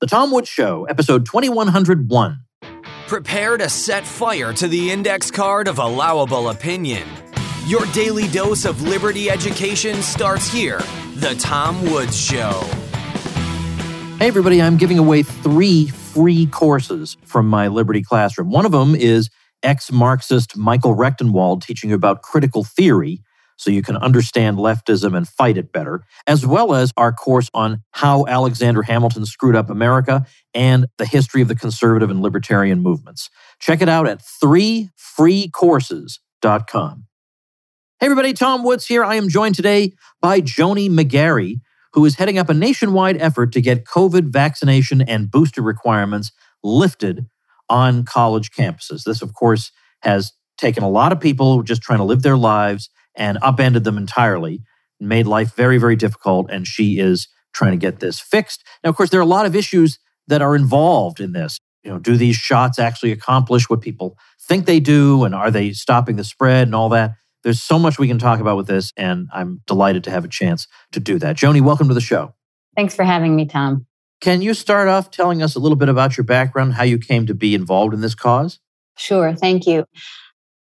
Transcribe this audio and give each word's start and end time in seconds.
The 0.00 0.06
Tom 0.06 0.30
Woods 0.30 0.48
Show, 0.48 0.84
episode 0.84 1.26
2101. 1.26 2.40
Prepare 3.06 3.58
to 3.58 3.68
set 3.68 4.06
fire 4.06 4.50
to 4.54 4.66
the 4.66 4.90
index 4.90 5.30
card 5.30 5.68
of 5.68 5.78
allowable 5.78 6.48
opinion. 6.48 7.06
Your 7.66 7.84
daily 7.92 8.26
dose 8.28 8.64
of 8.64 8.80
liberty 8.80 9.28
education 9.28 9.96
starts 9.96 10.50
here. 10.50 10.78
The 11.16 11.36
Tom 11.38 11.82
Woods 11.82 12.18
Show. 12.18 12.62
Hey, 14.18 14.28
everybody, 14.28 14.62
I'm 14.62 14.78
giving 14.78 14.96
away 14.96 15.22
three 15.22 15.88
free 15.88 16.46
courses 16.46 17.18
from 17.26 17.46
my 17.46 17.68
Liberty 17.68 18.02
Classroom. 18.02 18.48
One 18.48 18.64
of 18.64 18.72
them 18.72 18.94
is 18.94 19.28
ex 19.62 19.92
Marxist 19.92 20.56
Michael 20.56 20.96
Rectenwald 20.96 21.62
teaching 21.62 21.90
you 21.90 21.96
about 21.96 22.22
critical 22.22 22.64
theory 22.64 23.20
so 23.60 23.70
you 23.70 23.82
can 23.82 23.98
understand 23.98 24.56
leftism 24.56 25.14
and 25.14 25.28
fight 25.28 25.58
it 25.58 25.70
better, 25.70 26.06
as 26.26 26.46
well 26.46 26.74
as 26.74 26.94
our 26.96 27.12
course 27.12 27.50
on 27.52 27.82
how 27.90 28.24
Alexander 28.26 28.82
Hamilton 28.82 29.26
screwed 29.26 29.54
up 29.54 29.68
America 29.68 30.24
and 30.54 30.86
the 30.96 31.04
history 31.04 31.42
of 31.42 31.48
the 31.48 31.54
conservative 31.54 32.08
and 32.08 32.22
libertarian 32.22 32.80
movements. 32.80 33.28
Check 33.58 33.82
it 33.82 33.88
out 33.90 34.08
at 34.08 34.22
threefreecourses.com. 34.42 37.04
Hey, 37.98 38.06
everybody, 38.06 38.32
Tom 38.32 38.64
Woods 38.64 38.86
here. 38.86 39.04
I 39.04 39.16
am 39.16 39.28
joined 39.28 39.56
today 39.56 39.92
by 40.22 40.40
Joni 40.40 40.88
McGarry, 40.88 41.60
who 41.92 42.02
is 42.06 42.14
heading 42.14 42.38
up 42.38 42.48
a 42.48 42.54
nationwide 42.54 43.20
effort 43.20 43.52
to 43.52 43.60
get 43.60 43.84
COVID 43.84 44.32
vaccination 44.32 45.02
and 45.02 45.30
booster 45.30 45.60
requirements 45.60 46.32
lifted 46.64 47.26
on 47.68 48.06
college 48.06 48.52
campuses. 48.52 49.02
This, 49.04 49.20
of 49.20 49.34
course, 49.34 49.70
has 50.00 50.32
taken 50.56 50.82
a 50.82 50.88
lot 50.88 51.12
of 51.12 51.20
people 51.20 51.62
just 51.62 51.82
trying 51.82 51.98
to 51.98 52.04
live 52.04 52.22
their 52.22 52.38
lives 52.38 52.88
and 53.14 53.38
upended 53.42 53.84
them 53.84 53.96
entirely, 53.96 54.62
made 54.98 55.26
life 55.26 55.54
very, 55.54 55.78
very 55.78 55.96
difficult. 55.96 56.50
And 56.50 56.66
she 56.66 56.98
is 56.98 57.28
trying 57.52 57.72
to 57.72 57.76
get 57.76 58.00
this 58.00 58.20
fixed. 58.20 58.64
Now, 58.84 58.90
of 58.90 58.96
course, 58.96 59.10
there 59.10 59.20
are 59.20 59.22
a 59.22 59.26
lot 59.26 59.46
of 59.46 59.56
issues 59.56 59.98
that 60.28 60.42
are 60.42 60.54
involved 60.54 61.20
in 61.20 61.32
this. 61.32 61.58
You 61.82 61.90
know, 61.90 61.98
do 61.98 62.16
these 62.16 62.36
shots 62.36 62.78
actually 62.78 63.12
accomplish 63.12 63.68
what 63.68 63.80
people 63.80 64.16
think 64.48 64.66
they 64.66 64.80
do? 64.80 65.24
And 65.24 65.34
are 65.34 65.50
they 65.50 65.72
stopping 65.72 66.16
the 66.16 66.24
spread 66.24 66.68
and 66.68 66.74
all 66.74 66.88
that? 66.90 67.12
There's 67.42 67.62
so 67.62 67.78
much 67.78 67.98
we 67.98 68.06
can 68.06 68.18
talk 68.18 68.38
about 68.38 68.58
with 68.58 68.66
this, 68.66 68.92
and 68.98 69.26
I'm 69.32 69.62
delighted 69.66 70.04
to 70.04 70.10
have 70.10 70.26
a 70.26 70.28
chance 70.28 70.66
to 70.92 71.00
do 71.00 71.18
that. 71.20 71.36
Joni, 71.36 71.62
welcome 71.62 71.88
to 71.88 71.94
the 71.94 72.00
show. 72.00 72.34
Thanks 72.76 72.94
for 72.94 73.02
having 73.02 73.34
me, 73.34 73.46
Tom. 73.46 73.86
Can 74.20 74.42
you 74.42 74.52
start 74.52 74.88
off 74.88 75.10
telling 75.10 75.42
us 75.42 75.54
a 75.54 75.58
little 75.58 75.76
bit 75.76 75.88
about 75.88 76.18
your 76.18 76.24
background, 76.24 76.74
how 76.74 76.82
you 76.82 76.98
came 76.98 77.26
to 77.26 77.34
be 77.34 77.54
involved 77.54 77.94
in 77.94 78.02
this 78.02 78.14
cause? 78.14 78.60
Sure, 78.98 79.34
thank 79.34 79.66
you. 79.66 79.86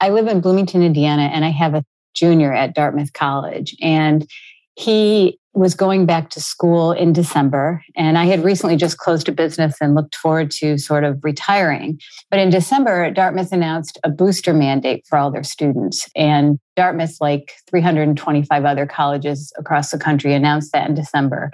I 0.02 0.10
live 0.10 0.28
in 0.28 0.42
Bloomington, 0.42 0.82
Indiana, 0.82 1.30
and 1.32 1.46
I 1.46 1.50
have 1.50 1.76
a 1.76 1.86
junior 2.14 2.54
at 2.54 2.76
Dartmouth 2.76 3.14
College. 3.14 3.76
And 3.82 4.30
he 4.76 5.40
was 5.54 5.76
going 5.76 6.08
back 6.08 6.32
to 6.32 6.42
school 6.42 6.92
in 6.92 7.14
December. 7.14 7.84
And 7.96 8.18
I 8.18 8.26
had 8.26 8.44
recently 8.44 8.76
just 8.76 8.98
closed 8.98 9.30
a 9.30 9.32
business 9.32 9.76
and 9.80 9.94
looked 9.94 10.16
forward 10.16 10.50
to 10.52 10.80
sort 10.80 11.04
of 11.04 11.24
retiring. 11.24 12.00
But 12.32 12.40
in 12.40 12.50
December, 12.50 13.12
Dartmouth 13.12 13.52
announced 13.52 14.00
a 14.04 14.10
booster 14.10 14.54
mandate 14.54 15.06
for 15.08 15.18
all 15.18 15.30
their 15.30 15.44
students. 15.44 16.10
And 16.16 16.58
Dartmouth, 16.76 17.18
like 17.22 17.54
325 17.70 18.66
other 18.66 18.88
colleges 18.88 19.54
across 19.58 19.92
the 19.92 20.00
country, 20.00 20.34
announced 20.34 20.72
that 20.74 20.90
in 20.90 20.96
December. 20.96 21.52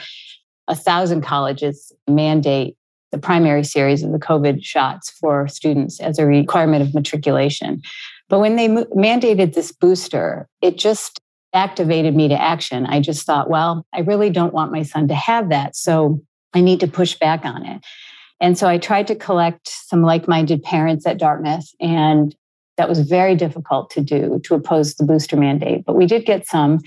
A 0.69 0.75
thousand 0.75 1.21
colleges 1.21 1.91
mandate 2.07 2.77
the 3.11 3.17
primary 3.17 3.63
series 3.63 4.03
of 4.03 4.11
the 4.11 4.19
COVID 4.19 4.63
shots 4.63 5.09
for 5.09 5.47
students 5.47 5.99
as 5.99 6.19
a 6.19 6.25
requirement 6.25 6.83
of 6.83 6.93
matriculation. 6.93 7.81
But 8.29 8.39
when 8.39 8.55
they 8.55 8.67
mandated 8.67 9.53
this 9.53 9.71
booster, 9.71 10.47
it 10.61 10.77
just 10.77 11.19
activated 11.53 12.15
me 12.15 12.27
to 12.27 12.39
action. 12.39 12.85
I 12.85 12.99
just 12.99 13.25
thought, 13.25 13.49
well, 13.49 13.85
I 13.93 14.01
really 14.01 14.29
don't 14.29 14.53
want 14.53 14.71
my 14.71 14.83
son 14.83 15.07
to 15.07 15.15
have 15.15 15.49
that. 15.49 15.75
So 15.75 16.21
I 16.53 16.61
need 16.61 16.79
to 16.81 16.87
push 16.87 17.15
back 17.15 17.43
on 17.43 17.65
it. 17.65 17.81
And 18.39 18.57
so 18.57 18.67
I 18.67 18.77
tried 18.77 19.07
to 19.07 19.15
collect 19.15 19.67
some 19.67 20.03
like 20.03 20.27
minded 20.27 20.63
parents 20.63 21.05
at 21.05 21.17
Dartmouth, 21.17 21.67
and 21.81 22.35
that 22.77 22.87
was 22.87 23.01
very 23.01 23.35
difficult 23.35 23.89
to 23.91 24.01
do 24.01 24.39
to 24.45 24.55
oppose 24.55 24.95
the 24.95 25.05
booster 25.05 25.35
mandate. 25.35 25.83
But 25.85 25.95
we 25.95 26.05
did 26.05 26.25
get 26.25 26.47
some. 26.47 26.79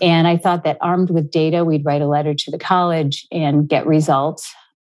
And 0.00 0.28
I 0.28 0.36
thought 0.36 0.64
that 0.64 0.78
armed 0.80 1.10
with 1.10 1.30
data, 1.30 1.64
we'd 1.64 1.84
write 1.84 2.02
a 2.02 2.06
letter 2.06 2.34
to 2.34 2.50
the 2.50 2.58
college 2.58 3.26
and 3.32 3.68
get 3.68 3.86
results. 3.86 4.52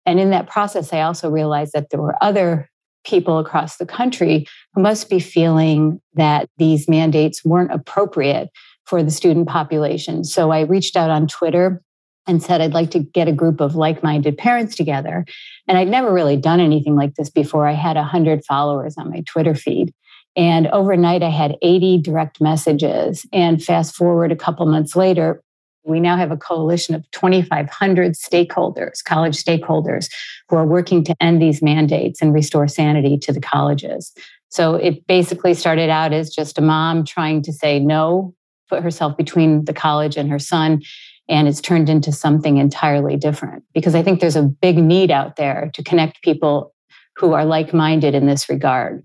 And 0.07 0.21
in 0.21 0.31
that 0.31 0.49
process, 0.49 0.93
I 0.93 1.01
also 1.01 1.31
realized 1.31 1.73
that 1.73 1.91
there 1.91 2.01
were 2.01 2.17
other 2.23 2.71
people 3.09 3.39
across 3.39 3.77
the 3.77 3.87
country 3.87 4.47
who 4.75 4.83
must 4.83 5.09
be 5.09 5.19
feeling 5.19 6.01
that 6.15 6.49
these 6.59 6.89
mandates 6.89 7.45
weren't 7.45 7.73
appropriate 7.73 8.51
for 8.85 9.03
the 9.03 9.11
student 9.11 9.49
population. 9.49 10.25
So 10.25 10.51
I 10.51 10.61
reached 10.61 10.97
out 10.97 11.11
on 11.11 11.27
Twitter 11.27 11.83
and 12.27 12.43
said 12.43 12.61
I'd 12.61 12.75
like 12.75 12.91
to 12.91 12.99
get 12.99 13.27
a 13.27 13.33
group 13.33 13.61
of 13.61 13.75
like 13.75 14.03
minded 14.03 14.37
parents 14.37 14.77
together. 14.77 15.25
And 15.67 15.79
I'd 15.79 15.89
never 15.89 16.13
really 16.13 16.37
done 16.37 16.61
anything 16.61 16.95
like 16.95 17.15
this 17.15 17.31
before. 17.31 17.67
I 17.67 17.73
had 17.73 17.97
100 17.97 18.45
followers 18.45 18.97
on 18.99 19.11
my 19.11 19.23
Twitter 19.27 19.55
feed. 19.55 19.93
And 20.37 20.69
overnight, 20.69 21.23
I 21.23 21.31
had 21.31 21.57
80 21.63 22.03
direct 22.03 22.41
messages. 22.41 23.27
And 23.33 23.63
fast 23.63 23.97
forward 23.97 24.31
a 24.31 24.37
couple 24.37 24.67
months 24.67 24.95
later, 24.95 25.43
we 25.89 26.01
now 26.01 26.17
have 26.17 26.31
a 26.31 26.37
coalition 26.37 26.95
of 26.95 27.11
2,500 27.13 28.13
stakeholders, 28.15 29.03
college 29.03 29.37
stakeholders, 29.37 30.11
who 30.49 30.57
are 30.57 30.67
working 30.67 31.03
to 31.05 31.15
end 31.21 31.41
these 31.41 31.63
mandates 31.63 32.21
and 32.23 32.33
restore 32.35 32.69
sanity 32.69 33.19
to 33.19 33.33
the 33.33 33.41
colleges. 33.41 34.13
So 34.51 34.75
it 34.75 35.07
basically 35.07 35.55
started 35.55 35.91
out 35.91 36.13
as 36.13 36.31
just 36.31 36.59
a 36.59 36.63
mom 36.63 37.05
trying 37.05 37.43
to 37.43 37.53
say 37.53 37.79
no, 37.79 38.35
put 38.69 38.83
herself 38.83 39.17
between 39.17 39.65
the 39.65 39.73
college 39.73 40.17
and 40.17 40.31
her 40.31 40.39
son. 40.39 40.83
And 41.29 41.47
it's 41.47 41.61
turned 41.61 41.91
into 41.91 42.11
something 42.11 42.57
entirely 42.57 43.17
different 43.17 43.65
because 43.75 43.95
I 43.95 44.03
think 44.03 44.21
there's 44.21 44.37
a 44.37 44.43
big 44.43 44.79
need 44.79 45.11
out 45.11 45.37
there 45.37 45.71
to 45.75 45.83
connect 45.83 46.23
people 46.23 46.75
who 47.17 47.33
are 47.35 47.45
like 47.45 47.75
minded 47.75 48.15
in 48.15 48.27
this 48.27 48.49
regard. 48.49 49.03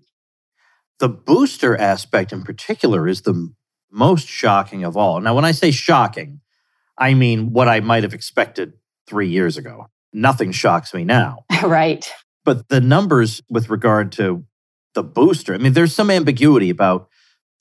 The 1.00 1.10
booster 1.10 1.76
aspect 1.76 2.32
in 2.32 2.44
particular 2.44 3.08
is 3.08 3.24
the 3.24 3.52
most 3.92 4.28
shocking 4.28 4.84
of 4.84 4.96
all. 4.96 5.20
Now, 5.20 5.36
when 5.36 5.46
I 5.46 5.52
say 5.52 5.72
shocking, 5.72 6.40
I 6.98 7.14
mean 7.14 7.52
what 7.54 7.68
I 7.68 7.80
might 7.80 8.04
have 8.04 8.14
expected 8.14 8.74
three 9.08 9.30
years 9.30 9.58
ago. 9.58 9.88
Nothing 10.14 10.52
shocks 10.52 10.94
me 10.94 11.04
now. 11.04 11.46
right. 11.64 12.10
But 12.46 12.70
the 12.70 12.82
numbers 12.82 13.42
with 13.50 13.70
regard 13.70 14.12
to 14.14 14.46
the 14.94 15.04
booster, 15.04 15.54
I 15.54 15.58
mean, 15.58 15.74
there's 15.74 15.96
some 15.96 16.12
ambiguity 16.12 16.70
about 16.70 17.10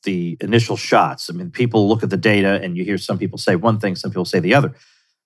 the 0.03 0.37
initial 0.41 0.76
shots. 0.76 1.31
I 1.31 1.32
mean, 1.32 1.50
people 1.50 1.88
look 1.88 2.03
at 2.03 2.10
the 2.10 2.16
data 2.16 2.60
and 2.62 2.76
you 2.76 2.84
hear 2.84 2.98
some 2.98 3.19
people 3.19 3.38
say 3.38 3.56
one 3.56 3.78
thing, 3.78 3.97
some 3.97 4.10
people 4.10 4.25
say 4.25 4.41
the 4.41 4.54
other. 4.54 4.75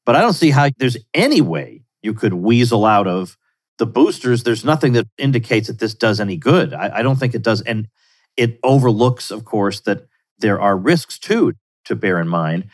But 0.05 0.17
I 0.17 0.21
don't 0.21 0.35
see 0.35 0.51
how 0.51 0.69
there's 0.79 0.99
any 1.15 1.41
way 1.41 1.83
you 2.03 2.15
could 2.15 2.35
weasel 2.35 2.85
out 2.85 3.07
of 3.07 3.37
the 3.79 3.87
boosters. 3.87 4.43
There's 4.43 4.65
nothing 4.65 4.93
that 4.93 5.09
indicates 5.19 5.69
that 5.69 5.79
this 5.79 5.95
does 5.95 6.21
any 6.21 6.37
good. 6.37 6.73
I, 6.73 6.99
I 6.99 7.03
don't 7.03 7.17
think 7.17 7.35
it 7.35 7.43
does. 7.43 7.61
And 7.63 7.89
it 8.37 8.59
overlooks, 8.63 9.31
of 9.31 9.45
course, 9.45 9.81
that 9.81 10.07
there 10.39 10.61
are 10.61 10.77
risks 10.77 11.19
too 11.19 11.55
to 11.87 11.97
bear 11.97 12.21
in 12.21 12.29
mind. 12.29 12.69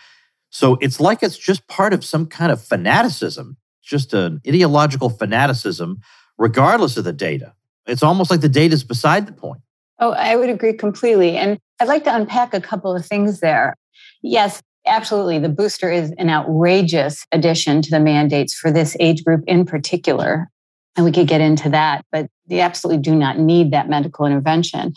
So 0.52 0.76
it's 0.82 1.00
like 1.00 1.22
it's 1.22 1.38
just 1.38 1.66
part 1.66 1.94
of 1.94 2.04
some 2.04 2.26
kind 2.26 2.52
of 2.52 2.62
fanaticism, 2.62 3.56
just 3.82 4.12
an 4.12 4.42
ideological 4.46 5.08
fanaticism, 5.08 6.00
regardless 6.36 6.98
of 6.98 7.04
the 7.04 7.12
data. 7.12 7.54
It's 7.86 8.02
almost 8.02 8.30
like 8.30 8.42
the 8.42 8.50
data 8.50 8.74
is 8.74 8.84
beside 8.84 9.26
the 9.26 9.32
point. 9.32 9.62
Oh, 9.98 10.12
I 10.12 10.36
would 10.36 10.50
agree 10.50 10.74
completely. 10.74 11.38
And 11.38 11.58
I'd 11.80 11.88
like 11.88 12.04
to 12.04 12.14
unpack 12.14 12.52
a 12.52 12.60
couple 12.60 12.94
of 12.94 13.04
things 13.06 13.40
there. 13.40 13.74
Yes, 14.22 14.60
absolutely. 14.86 15.38
The 15.38 15.48
booster 15.48 15.90
is 15.90 16.12
an 16.18 16.28
outrageous 16.28 17.24
addition 17.32 17.80
to 17.80 17.90
the 17.90 18.00
mandates 18.00 18.54
for 18.54 18.70
this 18.70 18.94
age 19.00 19.24
group 19.24 19.42
in 19.46 19.64
particular. 19.64 20.50
And 20.96 21.06
we 21.06 21.12
could 21.12 21.28
get 21.28 21.40
into 21.40 21.70
that, 21.70 22.04
but 22.12 22.26
they 22.46 22.60
absolutely 22.60 23.00
do 23.00 23.14
not 23.16 23.38
need 23.38 23.70
that 23.70 23.88
medical 23.88 24.26
intervention. 24.26 24.92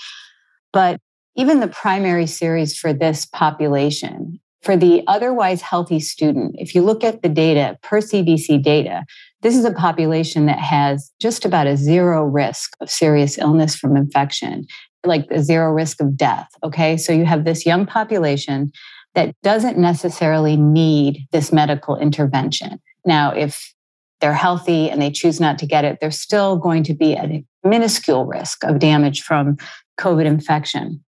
But 0.73 0.99
even 1.37 1.61
the 1.61 1.69
primary 1.69 2.27
series 2.27 2.77
for 2.77 2.91
this 2.91 3.25
population 3.25 4.41
for 4.65 4.75
the 4.75 5.03
otherwise 5.05 5.61
healthy 5.61 5.99
student, 5.99 6.55
if 6.57 6.73
you 6.73 6.81
look 6.81 7.03
at 7.03 7.21
the 7.21 7.29
data 7.29 7.77
per 7.83 8.01
CDC 8.01 8.63
data, 8.63 9.05
this 9.43 9.55
is 9.55 9.63
a 9.63 9.71
population 9.71 10.47
that 10.47 10.57
has 10.57 11.11
just 11.21 11.45
about 11.45 11.67
a 11.67 11.77
zero 11.77 12.23
risk 12.23 12.75
of 12.81 12.89
serious 12.89 13.37
illness 13.37 13.75
from 13.75 13.95
infection, 13.95 14.65
like 15.05 15.27
a 15.29 15.43
zero 15.43 15.71
risk 15.71 16.01
of 16.01 16.17
death. 16.17 16.47
Okay. 16.63 16.97
So 16.97 17.13
you 17.13 17.25
have 17.25 17.45
this 17.45 17.63
young 17.63 17.85
population 17.85 18.71
that 19.13 19.35
doesn't 19.43 19.77
necessarily 19.77 20.57
need 20.57 21.27
this 21.31 21.53
medical 21.53 21.95
intervention. 21.95 22.81
Now, 23.05 23.31
if 23.31 23.71
they're 24.19 24.33
healthy 24.33 24.89
and 24.89 24.99
they 24.99 25.11
choose 25.11 25.39
not 25.39 25.59
to 25.59 25.67
get 25.67 25.85
it, 25.85 25.99
there's 26.01 26.19
still 26.19 26.57
going 26.57 26.81
to 26.85 26.95
be 26.95 27.13
a 27.13 27.43
minuscule 27.63 28.25
risk 28.25 28.63
of 28.63 28.79
damage 28.79 29.21
from 29.21 29.57
COVID 29.99 30.25
infection. 30.25 31.03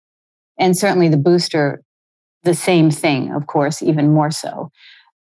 And 0.58 0.76
certainly 0.76 1.08
the 1.08 1.18
booster 1.18 1.84
the 2.44 2.54
same 2.54 2.92
thing, 2.92 3.32
of 3.32 3.48
course, 3.48 3.82
even 3.82 4.14
more 4.14 4.32
so. 4.32 4.72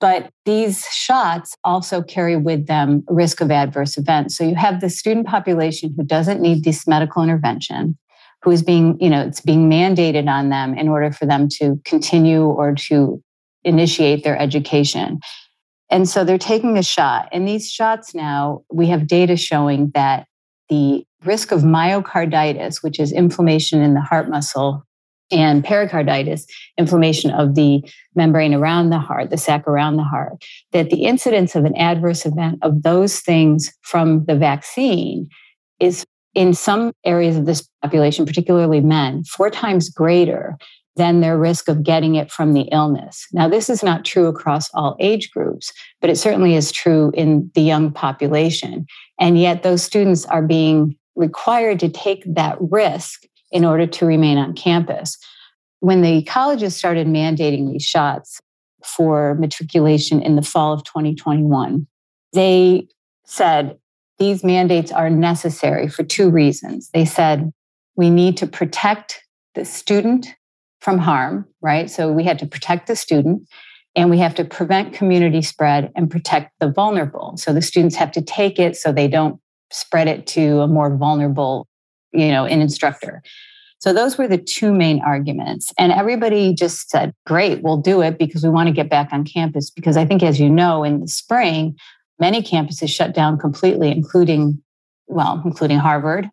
But 0.00 0.30
these 0.44 0.84
shots 0.86 1.56
also 1.64 2.02
carry 2.02 2.36
with 2.36 2.66
them 2.66 3.02
risk 3.08 3.40
of 3.40 3.50
adverse 3.50 3.98
events. 3.98 4.36
So 4.36 4.44
you 4.44 4.54
have 4.54 4.80
the 4.80 4.90
student 4.90 5.26
population 5.26 5.92
who 5.96 6.04
doesn't 6.04 6.40
need 6.40 6.62
this 6.62 6.86
medical 6.86 7.22
intervention, 7.22 7.98
who 8.42 8.52
is 8.52 8.62
being, 8.62 8.96
you 9.00 9.10
know, 9.10 9.22
it's 9.22 9.40
being 9.40 9.68
mandated 9.68 10.28
on 10.28 10.50
them 10.50 10.74
in 10.74 10.88
order 10.88 11.10
for 11.10 11.26
them 11.26 11.48
to 11.58 11.80
continue 11.84 12.44
or 12.44 12.74
to 12.88 13.20
initiate 13.64 14.22
their 14.22 14.38
education. 14.38 15.18
And 15.90 16.08
so 16.08 16.22
they're 16.22 16.38
taking 16.38 16.78
a 16.78 16.82
shot. 16.82 17.28
And 17.32 17.48
these 17.48 17.68
shots 17.68 18.14
now, 18.14 18.62
we 18.72 18.86
have 18.88 19.08
data 19.08 19.36
showing 19.36 19.90
that 19.94 20.26
the 20.68 21.04
risk 21.24 21.50
of 21.50 21.62
myocarditis, 21.62 22.82
which 22.82 23.00
is 23.00 23.10
inflammation 23.10 23.80
in 23.80 23.94
the 23.94 24.00
heart 24.00 24.28
muscle, 24.28 24.84
and 25.30 25.64
pericarditis, 25.64 26.46
inflammation 26.78 27.30
of 27.30 27.54
the 27.54 27.82
membrane 28.14 28.54
around 28.54 28.90
the 28.90 28.98
heart, 28.98 29.30
the 29.30 29.36
sac 29.36 29.66
around 29.66 29.96
the 29.96 30.04
heart, 30.04 30.44
that 30.72 30.90
the 30.90 31.04
incidence 31.04 31.54
of 31.54 31.64
an 31.64 31.76
adverse 31.76 32.24
event 32.24 32.58
of 32.62 32.82
those 32.82 33.20
things 33.20 33.72
from 33.82 34.24
the 34.24 34.36
vaccine 34.36 35.28
is 35.80 36.04
in 36.34 36.54
some 36.54 36.92
areas 37.04 37.36
of 37.36 37.46
this 37.46 37.68
population, 37.82 38.24
particularly 38.24 38.80
men, 38.80 39.24
four 39.24 39.50
times 39.50 39.88
greater 39.88 40.56
than 40.96 41.20
their 41.20 41.38
risk 41.38 41.68
of 41.68 41.82
getting 41.82 42.16
it 42.16 42.30
from 42.30 42.52
the 42.52 42.68
illness. 42.72 43.26
Now, 43.32 43.48
this 43.48 43.70
is 43.70 43.82
not 43.82 44.04
true 44.04 44.26
across 44.26 44.68
all 44.74 44.96
age 44.98 45.30
groups, 45.30 45.72
but 46.00 46.10
it 46.10 46.16
certainly 46.16 46.54
is 46.54 46.72
true 46.72 47.12
in 47.14 47.50
the 47.54 47.62
young 47.62 47.92
population. 47.92 48.86
And 49.18 49.40
yet, 49.40 49.62
those 49.62 49.82
students 49.82 50.26
are 50.26 50.42
being 50.42 50.96
required 51.14 51.80
to 51.80 51.88
take 51.88 52.22
that 52.34 52.56
risk 52.60 53.22
in 53.50 53.64
order 53.64 53.86
to 53.86 54.06
remain 54.06 54.38
on 54.38 54.54
campus. 54.54 55.18
When 55.80 56.02
the 56.02 56.22
colleges 56.24 56.76
started 56.76 57.06
mandating 57.06 57.70
these 57.70 57.84
shots 57.84 58.40
for 58.84 59.34
matriculation 59.36 60.20
in 60.20 60.36
the 60.36 60.42
fall 60.42 60.72
of 60.72 60.84
2021, 60.84 61.86
they 62.32 62.88
said 63.24 63.78
these 64.18 64.42
mandates 64.42 64.90
are 64.90 65.10
necessary 65.10 65.88
for 65.88 66.02
two 66.02 66.30
reasons. 66.30 66.90
They 66.92 67.04
said 67.04 67.52
we 67.96 68.10
need 68.10 68.36
to 68.38 68.46
protect 68.46 69.22
the 69.54 69.64
student 69.64 70.26
from 70.80 70.98
harm, 70.98 71.46
right? 71.60 71.90
So 71.90 72.12
we 72.12 72.24
had 72.24 72.38
to 72.40 72.46
protect 72.46 72.86
the 72.86 72.96
student 72.96 73.48
and 73.96 74.10
we 74.10 74.18
have 74.18 74.34
to 74.36 74.44
prevent 74.44 74.92
community 74.92 75.42
spread 75.42 75.90
and 75.96 76.10
protect 76.10 76.52
the 76.60 76.70
vulnerable. 76.70 77.36
So 77.36 77.52
the 77.52 77.62
students 77.62 77.96
have 77.96 78.12
to 78.12 78.22
take 78.22 78.58
it 78.58 78.76
so 78.76 78.92
they 78.92 79.08
don't 79.08 79.40
spread 79.72 80.08
it 80.08 80.26
to 80.28 80.60
a 80.60 80.68
more 80.68 80.96
vulnerable, 80.96 81.66
you 82.12 82.28
know, 82.28 82.44
an 82.44 82.60
instructor. 82.60 83.22
So 83.80 83.92
those 83.92 84.18
were 84.18 84.26
the 84.26 84.38
two 84.38 84.72
main 84.72 85.00
arguments. 85.02 85.72
And 85.78 85.92
everybody 85.92 86.52
just 86.52 86.90
said, 86.90 87.12
great, 87.26 87.62
we'll 87.62 87.76
do 87.76 88.02
it 88.02 88.18
because 88.18 88.42
we 88.42 88.50
want 88.50 88.66
to 88.66 88.72
get 88.74 88.90
back 88.90 89.10
on 89.12 89.24
campus. 89.24 89.70
Because 89.70 89.96
I 89.96 90.04
think, 90.04 90.22
as 90.22 90.40
you 90.40 90.50
know, 90.50 90.82
in 90.82 91.00
the 91.00 91.08
spring, 91.08 91.76
many 92.18 92.42
campuses 92.42 92.88
shut 92.88 93.14
down 93.14 93.38
completely, 93.38 93.90
including, 93.92 94.60
well, 95.06 95.40
including 95.44 95.78
Harvard. 95.78 96.28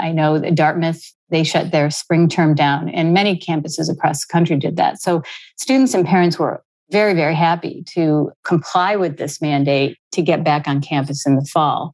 I 0.00 0.12
know 0.12 0.38
that 0.38 0.54
Dartmouth, 0.54 1.02
they 1.30 1.44
shut 1.44 1.70
their 1.70 1.90
spring 1.90 2.28
term 2.28 2.54
down, 2.54 2.88
and 2.88 3.12
many 3.12 3.38
campuses 3.38 3.90
across 3.90 4.24
the 4.24 4.32
country 4.32 4.56
did 4.56 4.76
that. 4.76 5.00
So 5.00 5.22
students 5.56 5.94
and 5.94 6.06
parents 6.06 6.38
were 6.38 6.62
very, 6.90 7.14
very 7.14 7.34
happy 7.34 7.84
to 7.94 8.32
comply 8.44 8.96
with 8.96 9.18
this 9.18 9.42
mandate 9.42 9.98
to 10.12 10.22
get 10.22 10.42
back 10.42 10.66
on 10.66 10.80
campus 10.80 11.26
in 11.26 11.36
the 11.36 11.44
fall. 11.44 11.92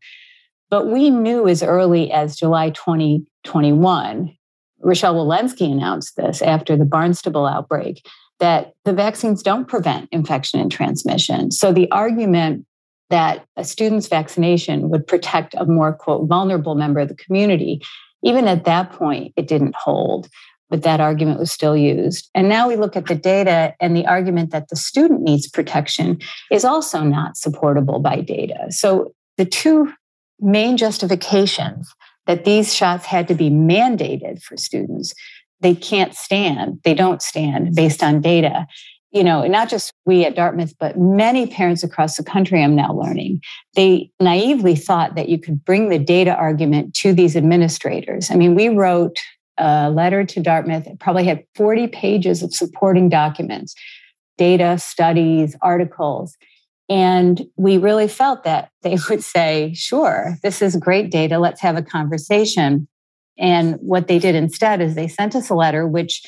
But 0.71 0.89
we 0.89 1.11
knew 1.11 1.47
as 1.47 1.63
early 1.63 2.11
as 2.11 2.37
July 2.37 2.71
2021, 2.71 4.37
Rochelle 4.81 5.15
Walensky 5.15 5.71
announced 5.71 6.17
this 6.17 6.43
after 6.43 6.77
the 6.77 6.85
Barnstable 6.85 7.47
outbreak, 7.47 8.07
that 8.41 8.73
the 8.85 8.93
vaccines 8.93 9.43
don't 9.43 9.69
prevent 9.69 10.09
infection 10.11 10.61
and 10.61 10.71
transmission. 10.71 11.51
So 11.51 11.73
the 11.73 11.91
argument 11.91 12.67
that 13.11 13.47
a 13.57 13.65
student's 13.65 14.09
vaccination 14.09 14.91
would 14.91 15.07
protect 15.07 15.55
a 15.55 15.65
more, 15.65 15.93
quote, 15.93 16.29
vulnerable 16.29 16.75
member 16.75 17.01
of 17.01 17.09
the 17.09 17.15
community, 17.15 17.81
even 18.23 18.49
at 18.49 18.65
that 18.65 18.93
point, 18.93 19.33
it 19.37 19.47
didn't 19.47 19.75
hold. 19.77 20.29
But 20.71 20.83
that 20.83 20.99
argument 20.99 21.39
was 21.39 21.53
still 21.53 21.77
used. 21.77 22.31
And 22.35 22.49
now 22.49 22.67
we 22.67 22.77
look 22.77 22.97
at 22.97 23.07
the 23.07 23.15
data, 23.15 23.75
and 23.81 23.95
the 23.95 24.07
argument 24.07 24.51
that 24.51 24.69
the 24.69 24.77
student 24.77 25.21
needs 25.21 25.49
protection 25.49 26.19
is 26.51 26.65
also 26.65 27.03
not 27.03 27.37
supportable 27.37 28.01
by 28.01 28.21
data. 28.21 28.67
So 28.71 29.15
the 29.37 29.45
two 29.45 29.93
main 30.41 30.77
justifications 30.77 31.93
that 32.27 32.45
these 32.45 32.75
shots 32.75 33.07
had 33.07 33.29
to 33.29 33.35
be 33.35 33.51
mandated 33.51 34.43
for 34.43 34.57
students, 34.57 35.13
they 35.61 35.75
can't 35.75 36.15
stand, 36.15 36.81
they 36.85 36.95
don't 36.95 37.23
stand 37.23 37.75
based 37.75 38.03
on 38.03 38.21
data. 38.21 38.67
You 39.13 39.23
know, 39.23 39.47
not 39.47 39.69
just 39.69 39.93
we 40.07 40.25
at 40.25 40.35
Dartmouth, 40.35 40.75
but 40.81 40.99
many 40.99 41.47
parents 41.47 41.85
across 41.85 42.17
the 42.17 42.25
country, 42.25 42.63
I'm 42.63 42.75
now 42.75 42.93
learning, 42.93 43.41
they 43.77 44.11
naively 44.21 44.75
thought 44.75 45.15
that 45.15 45.29
you 45.29 45.39
could 45.39 45.65
bring 45.65 45.89
the 45.89 45.99
data 45.99 46.35
argument 46.35 46.95
to 46.97 47.13
these 47.13 47.37
administrators. 47.37 48.31
I 48.31 48.35
mean, 48.35 48.55
we 48.55 48.69
wrote 48.69 49.17
a 49.57 49.89
letter 49.91 50.25
to 50.25 50.41
Dartmouth, 50.41 50.87
it 50.87 50.99
probably 50.99 51.25
had 51.25 51.45
40 51.55 51.87
pages 51.89 52.43
of 52.43 52.53
supporting 52.53 53.09
documents, 53.09 53.75
data, 54.37 54.79
studies, 54.79 55.55
articles. 55.63 56.37
And 56.89 57.47
we 57.57 57.79
really 57.79 58.09
felt 58.09 58.45
that 58.45 58.71
they 58.83 58.97
would 59.11 59.23
say, 59.23 59.73
sure, 59.75 60.37
this 60.43 60.63
is 60.63 60.77
great 60.77 61.11
data. 61.11 61.39
Let's 61.39 61.61
have 61.61 61.77
a 61.77 61.83
conversation. 61.83 62.89
And 63.39 63.77
what 63.77 64.07
they 64.07 64.19
did 64.19 64.35
instead 64.35 64.81
is 64.81 64.95
they 64.95 65.09
sent 65.09 65.35
us 65.35 65.51
a 65.51 65.55
letter, 65.55 65.87
which 65.87 66.23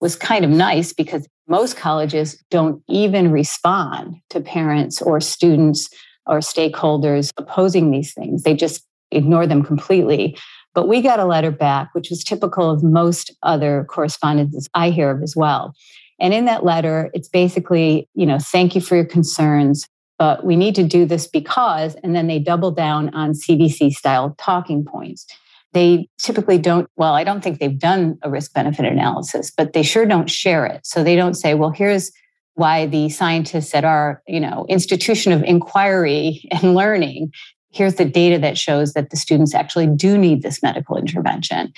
was 0.00 0.16
kind 0.16 0.44
of 0.44 0.50
nice 0.50 0.92
because 0.92 1.26
most 1.48 1.76
colleges 1.76 2.42
don't 2.50 2.82
even 2.88 3.30
respond 3.30 4.16
to 4.30 4.40
parents 4.40 5.02
or 5.02 5.20
students 5.20 5.88
or 6.26 6.38
stakeholders 6.38 7.30
opposing 7.36 7.90
these 7.90 8.14
things. 8.14 8.42
They 8.42 8.54
just 8.54 8.84
ignore 9.10 9.46
them 9.46 9.62
completely. 9.62 10.36
But 10.74 10.88
we 10.88 11.02
got 11.02 11.20
a 11.20 11.24
letter 11.24 11.50
back, 11.50 11.90
which 11.92 12.10
was 12.10 12.24
typical 12.24 12.70
of 12.70 12.82
most 12.82 13.34
other 13.42 13.84
correspondences 13.88 14.68
I 14.74 14.90
hear 14.90 15.10
of 15.10 15.22
as 15.22 15.34
well. 15.36 15.74
And 16.18 16.32
in 16.32 16.44
that 16.46 16.64
letter, 16.64 17.10
it's 17.12 17.28
basically, 17.28 18.08
you 18.14 18.24
know, 18.24 18.38
thank 18.38 18.74
you 18.74 18.80
for 18.80 18.94
your 18.96 19.04
concerns 19.04 19.86
but 20.18 20.44
we 20.44 20.56
need 20.56 20.74
to 20.76 20.84
do 20.84 21.04
this 21.04 21.26
because, 21.26 21.94
and 21.96 22.14
then 22.14 22.26
they 22.26 22.38
double 22.38 22.70
down 22.70 23.14
on 23.14 23.32
CDC 23.32 23.92
style 23.92 24.34
talking 24.38 24.84
points. 24.84 25.26
They 25.72 26.08
typically 26.18 26.58
don't, 26.58 26.88
well, 26.96 27.14
I 27.14 27.24
don't 27.24 27.42
think 27.42 27.58
they've 27.58 27.78
done 27.78 28.18
a 28.22 28.30
risk 28.30 28.52
benefit 28.52 28.84
analysis, 28.84 29.50
but 29.50 29.72
they 29.72 29.82
sure 29.82 30.06
don't 30.06 30.30
share 30.30 30.66
it. 30.66 30.86
So 30.86 31.02
they 31.02 31.16
don't 31.16 31.34
say, 31.34 31.54
well, 31.54 31.70
here's 31.70 32.12
why 32.54 32.86
the 32.86 33.08
scientists 33.08 33.74
at 33.74 33.84
our, 33.84 34.22
you 34.28 34.38
know, 34.38 34.66
institution 34.68 35.32
of 35.32 35.42
inquiry 35.44 36.46
and 36.50 36.74
learning 36.74 37.32
here's 37.72 37.94
the 37.94 38.04
data 38.04 38.38
that 38.38 38.56
shows 38.56 38.92
that 38.92 39.10
the 39.10 39.16
students 39.16 39.54
actually 39.54 39.86
do 39.86 40.16
need 40.16 40.42
this 40.42 40.62
medical 40.62 40.96
intervention 40.96 41.72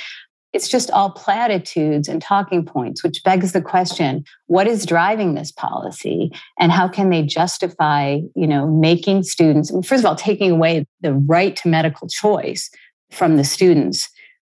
it's 0.54 0.68
just 0.68 0.88
all 0.92 1.10
platitudes 1.10 2.08
and 2.08 2.22
talking 2.22 2.64
points, 2.64 3.02
which 3.02 3.24
begs 3.24 3.52
the 3.52 3.60
question 3.60 4.24
what 4.46 4.68
is 4.68 4.86
driving 4.86 5.34
this 5.34 5.50
policy 5.50 6.30
and 6.60 6.70
how 6.70 6.86
can 6.86 7.10
they 7.10 7.22
justify, 7.22 8.20
you 8.36 8.46
know, 8.46 8.64
making 8.68 9.24
students, 9.24 9.72
first 9.84 10.04
of 10.04 10.06
all, 10.06 10.14
taking 10.14 10.52
away 10.52 10.86
the 11.00 11.12
right 11.12 11.56
to 11.56 11.68
medical 11.68 12.06
choice 12.08 12.70
from 13.10 13.36
the 13.36 13.42
students 13.42 14.08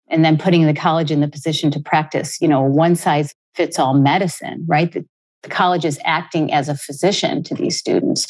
and 0.09 0.25
then 0.25 0.37
putting 0.37 0.67
the 0.67 0.75
college 0.75 1.13
in 1.13 1.21
the 1.21 1.29
position 1.29 1.71
to 1.71 1.81
practice, 1.81 2.41
you 2.41 2.49
know, 2.49 2.63
one 2.63 2.97
size 2.97 3.33
fits 3.55 3.79
all 3.79 3.95
medicine, 3.95 4.65
right? 4.69 4.91
The, 4.91 5.07
the 5.45 5.51
college 5.51 5.85
is 5.85 6.01
acting 6.05 6.53
as 6.53 6.69
a 6.69 6.77
physician 6.77 7.45
to 7.45 7.55
these 7.55 7.79
students. 7.79 8.27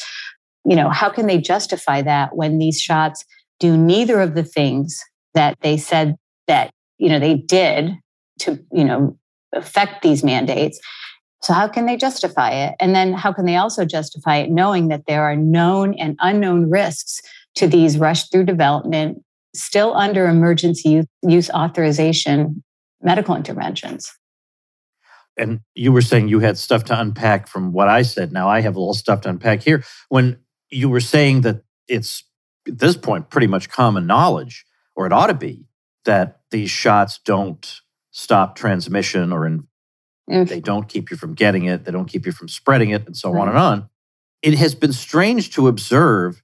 You 0.63 0.75
know, 0.75 0.89
how 0.89 1.09
can 1.09 1.25
they 1.25 1.39
justify 1.39 2.03
that 2.03 2.35
when 2.35 2.59
these 2.59 2.79
shots 2.79 3.25
do 3.59 3.75
neither 3.75 4.21
of 4.21 4.35
the 4.35 4.43
things 4.43 5.01
that 5.33 5.57
they 5.61 5.77
said 5.77 6.17
that 6.47 6.71
you 7.03 7.09
know 7.09 7.19
they 7.19 7.35
did 7.35 7.95
to 8.39 8.57
you 8.71 8.85
know 8.85 9.17
affect 9.53 10.01
these 10.01 10.23
mandates 10.23 10.79
so 11.41 11.53
how 11.53 11.67
can 11.67 11.85
they 11.85 11.97
justify 11.97 12.51
it 12.51 12.75
and 12.79 12.95
then 12.95 13.11
how 13.11 13.33
can 13.33 13.45
they 13.45 13.57
also 13.57 13.83
justify 13.83 14.37
it 14.37 14.49
knowing 14.49 14.87
that 14.87 15.05
there 15.05 15.23
are 15.23 15.35
known 15.35 15.93
and 15.95 16.15
unknown 16.21 16.69
risks 16.69 17.19
to 17.55 17.67
these 17.67 17.97
rush 17.97 18.29
through 18.29 18.45
development 18.45 19.21
still 19.53 19.93
under 19.95 20.27
emergency 20.27 21.03
use 21.21 21.49
authorization 21.51 22.63
medical 23.01 23.35
interventions 23.35 24.09
and 25.37 25.59
you 25.75 25.91
were 25.91 26.01
saying 26.01 26.29
you 26.29 26.39
had 26.39 26.57
stuff 26.57 26.85
to 26.85 26.99
unpack 26.99 27.47
from 27.47 27.73
what 27.73 27.87
I 27.87 28.03
said. 28.03 28.31
Now 28.31 28.47
I 28.47 28.61
have 28.61 28.75
a 28.75 28.79
little 28.79 28.93
stuff 28.93 29.21
to 29.21 29.29
unpack 29.29 29.63
here. 29.63 29.83
When 30.09 30.37
you 30.69 30.89
were 30.89 30.99
saying 30.99 31.41
that 31.41 31.63
it's 31.87 32.23
at 32.67 32.77
this 32.77 32.95
point 32.95 33.31
pretty 33.31 33.47
much 33.47 33.67
common 33.67 34.05
knowledge, 34.05 34.63
or 34.95 35.07
it 35.07 35.11
ought 35.11 35.27
to 35.27 35.33
be, 35.33 35.65
that 36.05 36.41
these 36.53 36.69
shots 36.69 37.19
don't 37.25 37.81
stop 38.11 38.55
transmission 38.55 39.33
or 39.33 39.45
in, 39.45 39.67
they 40.27 40.61
don't 40.61 40.87
keep 40.87 41.11
you 41.11 41.17
from 41.17 41.33
getting 41.33 41.65
it, 41.65 41.83
they 41.83 41.91
don't 41.91 42.07
keep 42.07 42.25
you 42.25 42.31
from 42.31 42.47
spreading 42.47 42.91
it, 42.91 43.05
and 43.05 43.17
so 43.17 43.31
right. 43.31 43.41
on 43.41 43.49
and 43.49 43.57
on. 43.57 43.89
It 44.41 44.53
has 44.53 44.75
been 44.75 44.93
strange 44.93 45.53
to 45.55 45.67
observe 45.67 46.41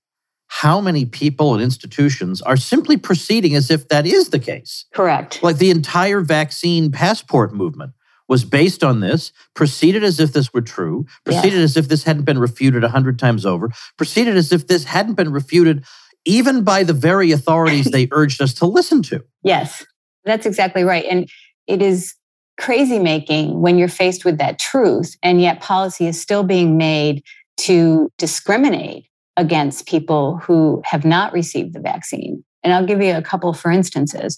how 0.48 0.82
many 0.82 1.06
people 1.06 1.54
and 1.54 1.62
institutions 1.62 2.42
are 2.42 2.58
simply 2.58 2.98
proceeding 2.98 3.56
as 3.56 3.70
if 3.70 3.88
that 3.90 4.08
is 4.08 4.30
the 4.30 4.40
case. 4.40 4.86
Correct. 4.94 5.44
Like 5.44 5.58
the 5.58 5.70
entire 5.70 6.22
vaccine 6.22 6.92
passport 6.92 7.54
movement 7.54 7.94
was 8.28 8.44
based 8.44 8.84
on 8.84 9.00
this, 9.00 9.32
proceeded 9.54 10.04
as 10.04 10.20
if 10.20 10.34
this 10.34 10.52
were 10.54 10.62
true, 10.62 11.06
proceeded 11.24 11.60
as 11.60 11.78
if 11.78 11.88
this 11.88 12.04
hadn't 12.04 12.26
been 12.26 12.40
refuted 12.40 12.84
a 12.84 12.90
hundred 12.90 13.20
times 13.20 13.46
over, 13.46 13.70
proceeded 13.98 14.36
as 14.36 14.52
if 14.52 14.68
this 14.68 14.86
hadn't 14.86 15.16
been 15.16 15.32
refuted 15.32 15.86
even 16.26 16.64
by 16.64 16.84
the 16.84 16.94
very 16.94 17.32
authorities 17.32 17.86
they 17.92 18.08
urged 18.12 18.42
us 18.42 18.54
to 18.56 18.66
listen 18.66 19.02
to. 19.04 19.24
Yes, 19.44 19.86
that's 20.26 20.46
exactly 20.46 20.84
right. 20.84 21.06
And 21.10 21.30
it 21.68 21.82
is 21.82 22.16
crazy 22.60 23.00
making 23.00 23.62
when 23.62 23.78
you're 23.78 23.88
faced 23.88 24.26
with 24.26 24.38
that 24.38 24.60
truth, 24.60 25.16
and 25.24 25.42
yet 25.42 25.62
policy 25.62 26.08
is 26.08 26.20
still 26.22 26.44
being 26.44 26.78
made 26.78 27.24
to 27.58 28.10
discriminate 28.18 29.06
against 29.38 29.88
people 29.88 30.38
who 30.38 30.82
have 30.86 31.06
not 31.06 31.32
received 31.32 31.74
the 31.74 31.80
vaccine. 31.80 32.44
And 32.64 32.74
I'll 32.74 32.86
give 32.86 33.02
you 33.02 33.16
a 33.16 33.22
couple 33.22 33.54
for 33.54 33.72
instances. 33.72 34.38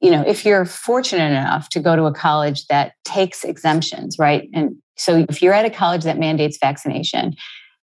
You 0.00 0.10
know, 0.10 0.22
if 0.24 0.44
you're 0.44 0.64
fortunate 0.64 1.30
enough 1.30 1.68
to 1.70 1.80
go 1.80 1.96
to 1.96 2.04
a 2.04 2.14
college 2.14 2.66
that 2.66 2.92
takes 3.04 3.42
exemptions, 3.42 4.16
right? 4.18 4.48
And 4.54 4.76
so 4.96 5.26
if 5.28 5.42
you're 5.42 5.54
at 5.54 5.64
a 5.64 5.70
college 5.70 6.04
that 6.04 6.18
mandates 6.18 6.58
vaccination, 6.60 7.34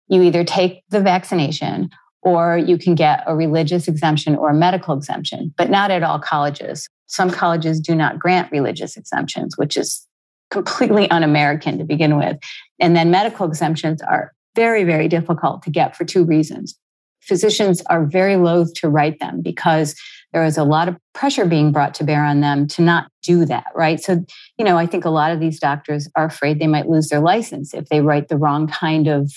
you 0.09 0.23
either 0.23 0.45
take 0.45 0.83
the 0.89 1.01
vaccination 1.01 1.91
or 2.23 2.57
you 2.57 2.79
can 2.79 2.95
get 2.95 3.23
a 3.27 3.37
religious 3.37 3.89
exemption 3.89 4.35
or 4.37 4.51
a 4.51 4.55
medical 4.55 4.97
exemption, 4.97 5.53
but 5.57 5.71
not 5.71 5.91
at 5.91 6.03
all 6.03 6.19
colleges. 6.19 6.89
Some 7.09 7.31
colleges 7.31 7.81
do 7.81 7.95
not 7.95 8.19
grant 8.19 8.53
religious 8.53 8.97
exemptions, 8.97 9.59
which 9.59 9.77
is 9.77 10.07
completely 10.51 11.11
un 11.11 11.23
American 11.23 11.79
to 11.79 11.85
begin 11.85 12.17
with. 12.17 12.39
And 12.79 12.97
then 12.97 13.11
medical 13.11 13.47
exemptions 13.47 14.01
are 14.03 14.33
very, 14.55 14.85
very 14.85 15.09
difficult 15.09 15.63
to 15.63 15.71
get 15.71 15.97
for 15.97 16.05
two 16.05 16.25
reasons. 16.25 16.79
Physicians 17.21 17.83
are 17.91 18.07
very 18.07 18.37
loath 18.37 18.73
to 18.75 18.89
write 18.89 19.19
them 19.21 19.43
because 19.43 19.95
there 20.33 20.45
is 20.45 20.59
a 20.59 20.65
lot 20.65 20.89
of 20.89 20.97
pressure 21.15 21.47
being 21.47 21.73
brought 21.73 21.95
to 21.95 22.05
bear 22.05 22.25
on 22.25 22.41
them 22.41 22.67
to 22.69 22.83
not 22.83 23.11
do 23.23 23.45
that, 23.47 23.67
right? 23.75 24.01
So, 24.01 24.25
you 24.59 24.65
know, 24.65 24.77
I 24.77 24.87
think 24.87 25.05
a 25.05 25.11
lot 25.11 25.33
of 25.33 25.41
these 25.41 25.59
doctors 25.59 26.09
are 26.17 26.27
afraid 26.27 26.59
they 26.59 26.67
might 26.67 26.89
lose 26.89 27.09
their 27.09 27.21
license 27.21 27.75
if 27.75 27.87
they 27.89 28.01
write 28.01 28.29
the 28.29 28.37
wrong 28.37 28.69
kind 28.69 29.09
of, 29.09 29.33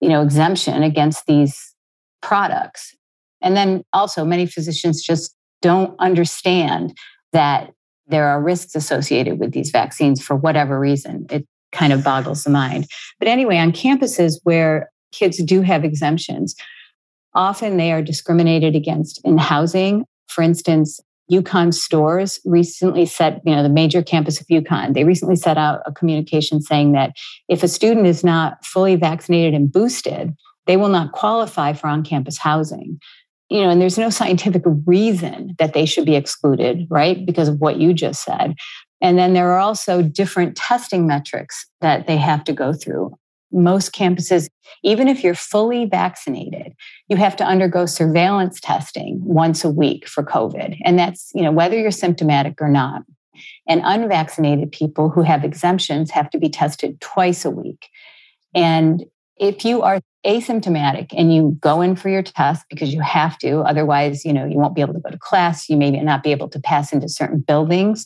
you 0.00 0.08
know, 0.08 0.22
exemption 0.22 0.82
against 0.82 1.26
these 1.26 1.74
products. 2.22 2.94
And 3.42 3.56
then 3.56 3.84
also, 3.92 4.24
many 4.24 4.46
physicians 4.46 5.02
just 5.02 5.35
don't 5.62 5.94
understand 5.98 6.96
that 7.32 7.72
there 8.06 8.28
are 8.28 8.40
risks 8.40 8.74
associated 8.74 9.38
with 9.38 9.52
these 9.52 9.70
vaccines 9.70 10.22
for 10.22 10.36
whatever 10.36 10.78
reason. 10.78 11.26
It 11.30 11.46
kind 11.72 11.92
of 11.92 12.04
boggles 12.04 12.44
the 12.44 12.50
mind. 12.50 12.86
But 13.18 13.28
anyway, 13.28 13.58
on 13.58 13.72
campuses 13.72 14.38
where 14.44 14.90
kids 15.12 15.42
do 15.42 15.62
have 15.62 15.84
exemptions, 15.84 16.54
often 17.34 17.76
they 17.76 17.92
are 17.92 18.02
discriminated 18.02 18.74
against 18.74 19.20
in 19.24 19.38
housing. 19.38 20.04
For 20.28 20.42
instance, 20.42 21.00
UConn 21.30 21.74
Storrs 21.74 22.38
recently 22.44 23.04
set, 23.04 23.40
you 23.44 23.54
know, 23.54 23.62
the 23.62 23.68
major 23.68 24.02
campus 24.02 24.40
of 24.40 24.46
UConn, 24.46 24.94
they 24.94 25.04
recently 25.04 25.36
set 25.36 25.58
out 25.58 25.82
a 25.84 25.92
communication 25.92 26.60
saying 26.60 26.92
that 26.92 27.12
if 27.48 27.62
a 27.62 27.68
student 27.68 28.06
is 28.06 28.22
not 28.22 28.64
fully 28.64 28.94
vaccinated 28.94 29.52
and 29.52 29.70
boosted, 29.70 30.32
they 30.66 30.76
will 30.76 30.88
not 30.88 31.12
qualify 31.12 31.72
for 31.72 31.88
on 31.88 32.04
campus 32.04 32.38
housing 32.38 33.00
you 33.48 33.60
know, 33.60 33.70
and 33.70 33.80
there's 33.80 33.98
no 33.98 34.10
scientific 34.10 34.62
reason 34.86 35.54
that 35.58 35.72
they 35.72 35.86
should 35.86 36.04
be 36.04 36.16
excluded, 36.16 36.86
right? 36.90 37.24
Because 37.24 37.48
of 37.48 37.60
what 37.60 37.76
you 37.76 37.92
just 37.92 38.24
said. 38.24 38.54
And 39.00 39.18
then 39.18 39.34
there 39.34 39.50
are 39.52 39.58
also 39.58 40.02
different 40.02 40.56
testing 40.56 41.06
metrics 41.06 41.66
that 41.80 42.06
they 42.06 42.16
have 42.16 42.44
to 42.44 42.52
go 42.52 42.72
through. 42.72 43.16
Most 43.52 43.94
campuses, 43.94 44.48
even 44.82 45.06
if 45.06 45.22
you're 45.22 45.34
fully 45.34 45.84
vaccinated, 45.84 46.72
you 47.08 47.16
have 47.16 47.36
to 47.36 47.44
undergo 47.44 47.86
surveillance 47.86 48.58
testing 48.60 49.20
once 49.22 49.64
a 49.64 49.70
week 49.70 50.08
for 50.08 50.24
COVID. 50.24 50.76
And 50.84 50.98
that's, 50.98 51.30
you 51.34 51.42
know, 51.42 51.52
whether 51.52 51.78
you're 51.78 51.90
symptomatic 51.92 52.60
or 52.60 52.68
not. 52.68 53.02
And 53.68 53.82
unvaccinated 53.84 54.72
people 54.72 55.10
who 55.10 55.22
have 55.22 55.44
exemptions 55.44 56.10
have 56.10 56.30
to 56.30 56.38
be 56.38 56.48
tested 56.48 57.00
twice 57.00 57.44
a 57.44 57.50
week. 57.50 57.88
And 58.54 59.04
if 59.38 59.64
you 59.64 59.82
are 59.82 60.00
asymptomatic 60.24 61.12
and 61.16 61.32
you 61.32 61.56
go 61.60 61.80
in 61.80 61.94
for 61.94 62.08
your 62.08 62.22
test 62.22 62.64
because 62.68 62.92
you 62.92 63.00
have 63.00 63.38
to 63.38 63.60
otherwise 63.60 64.24
you 64.24 64.32
know 64.32 64.44
you 64.44 64.56
won't 64.56 64.74
be 64.74 64.80
able 64.80 64.94
to 64.94 65.00
go 65.00 65.10
to 65.10 65.18
class 65.18 65.68
you 65.68 65.76
may 65.76 65.90
not 65.90 66.22
be 66.22 66.32
able 66.32 66.48
to 66.48 66.60
pass 66.60 66.92
into 66.92 67.08
certain 67.08 67.40
buildings. 67.40 68.04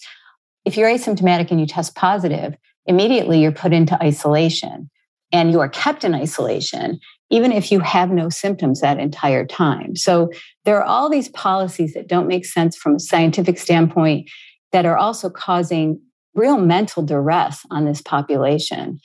If 0.64 0.76
you're 0.76 0.90
asymptomatic 0.90 1.50
and 1.50 1.60
you 1.60 1.66
test 1.66 1.94
positive 1.94 2.54
immediately 2.86 3.40
you're 3.40 3.52
put 3.52 3.72
into 3.72 4.00
isolation 4.02 4.90
and 5.32 5.50
you 5.50 5.60
are 5.60 5.68
kept 5.68 6.04
in 6.04 6.14
isolation 6.14 7.00
even 7.30 7.52
if 7.52 7.70
you 7.70 7.78
have 7.80 8.10
no 8.10 8.28
symptoms 8.28 8.80
that 8.80 8.98
entire 8.98 9.46
time. 9.46 9.94
So 9.94 10.30
there 10.64 10.76
are 10.78 10.84
all 10.84 11.08
these 11.08 11.28
policies 11.28 11.94
that 11.94 12.08
don't 12.08 12.26
make 12.26 12.44
sense 12.44 12.76
from 12.76 12.96
a 12.96 13.00
scientific 13.00 13.56
standpoint 13.56 14.28
that 14.72 14.84
are 14.84 14.96
also 14.96 15.30
causing 15.30 16.00
real 16.34 16.58
mental 16.58 17.02
duress 17.02 17.64
on 17.70 17.84
this 17.84 18.02
population 18.02 18.98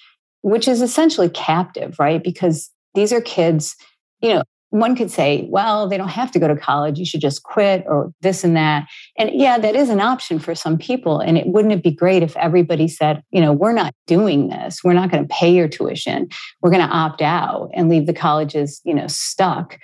which 0.45 0.67
is 0.67 0.83
essentially 0.83 1.27
captive 1.27 1.97
right 1.97 2.23
because 2.23 2.69
these 2.93 3.11
are 3.11 3.19
kids, 3.19 3.75
you 4.21 4.31
know, 4.31 4.43
one 4.69 4.95
could 4.95 5.09
say, 5.09 5.47
well, 5.49 5.89
they 5.89 5.97
don't 5.97 6.09
have 6.09 6.31
to 6.33 6.39
go 6.39 6.47
to 6.47 6.55
college. 6.55 6.99
You 6.99 7.05
should 7.05 7.21
just 7.21 7.41
quit 7.41 7.83
or 7.87 8.11
this 8.21 8.43
and 8.43 8.55
that. 8.55 8.87
And 9.17 9.31
yeah, 9.33 9.57
that 9.57 9.75
is 9.75 9.89
an 9.89 10.01
option 10.01 10.37
for 10.37 10.53
some 10.53 10.77
people. 10.77 11.19
And 11.19 11.35
it 11.35 11.47
wouldn't 11.47 11.73
it 11.73 11.81
be 11.81 11.89
great 11.89 12.21
if 12.21 12.37
everybody 12.37 12.87
said, 12.87 13.23
you 13.31 13.41
know, 13.41 13.53
we're 13.53 13.73
not 13.73 13.95
doing 14.05 14.49
this. 14.49 14.83
We're 14.83 14.93
not 14.93 15.09
going 15.09 15.27
to 15.27 15.33
pay 15.33 15.51
your 15.51 15.67
tuition. 15.67 16.29
We're 16.61 16.69
going 16.69 16.87
to 16.87 16.93
opt 16.93 17.23
out 17.23 17.71
and 17.73 17.89
leave 17.89 18.05
the 18.05 18.13
colleges, 18.13 18.81
you 18.83 18.93
know, 18.93 19.07
stuck. 19.07 19.79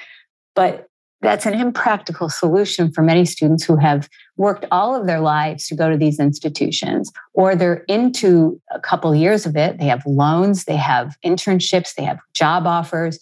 But 0.53 0.85
that's 1.21 1.45
an 1.45 1.53
impractical 1.53 2.29
solution 2.29 2.91
for 2.91 3.03
many 3.03 3.25
students 3.25 3.63
who 3.63 3.77
have 3.77 4.09
worked 4.37 4.65
all 4.71 4.95
of 4.99 5.05
their 5.05 5.19
lives 5.19 5.67
to 5.67 5.75
go 5.75 5.89
to 5.89 5.97
these 5.97 6.19
institutions 6.19 7.11
or 7.33 7.55
they're 7.55 7.85
into 7.87 8.59
a 8.71 8.79
couple 8.79 9.13
years 9.15 9.45
of 9.45 9.55
it. 9.55 9.77
They 9.77 9.85
have 9.85 10.03
loans 10.05 10.65
they 10.65 10.75
have 10.75 11.15
internships 11.23 11.93
they 11.95 12.03
have 12.03 12.19
job 12.33 12.65
offers. 12.65 13.19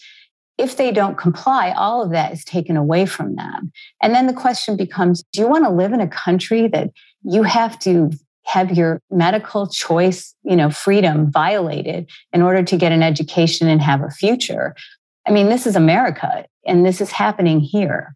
If 0.58 0.78
they 0.78 0.92
don't 0.92 1.18
comply 1.18 1.72
all 1.72 2.02
of 2.02 2.12
that 2.12 2.34
is 2.34 2.44
taken 2.44 2.78
away 2.78 3.06
from 3.06 3.36
them. 3.36 3.72
And 4.02 4.16
then 4.16 4.28
the 4.28 4.34
question 4.34 4.78
becomes 4.78 5.24
do 5.34 5.42
you 5.42 5.48
want 5.48 5.66
to 5.66 5.72
live 5.72 5.94
in 5.94 6.02
a 6.02 6.08
country 6.08 6.68
that 6.70 6.92
you 7.24 7.44
have 7.44 7.78
to 7.80 8.12
have 8.46 8.72
your 8.72 9.02
medical 9.12 9.68
choice 9.68 10.34
you 10.44 10.56
know 10.56 10.70
freedom 10.70 11.30
violated 11.30 12.10
in 12.34 12.42
order 12.42 12.64
to 12.64 12.78
get 12.78 12.92
an 12.92 13.04
education 13.04 13.68
and 13.68 13.82
have 13.82 14.02
a 14.02 14.10
future 14.10 14.74
I 15.28 15.32
mean, 15.32 15.50
this 15.50 15.68
is 15.68 15.76
America 15.76 16.46
and 16.66 16.86
this 16.86 17.02
is 17.02 17.12
happening 17.12 17.60
here. 17.60 18.16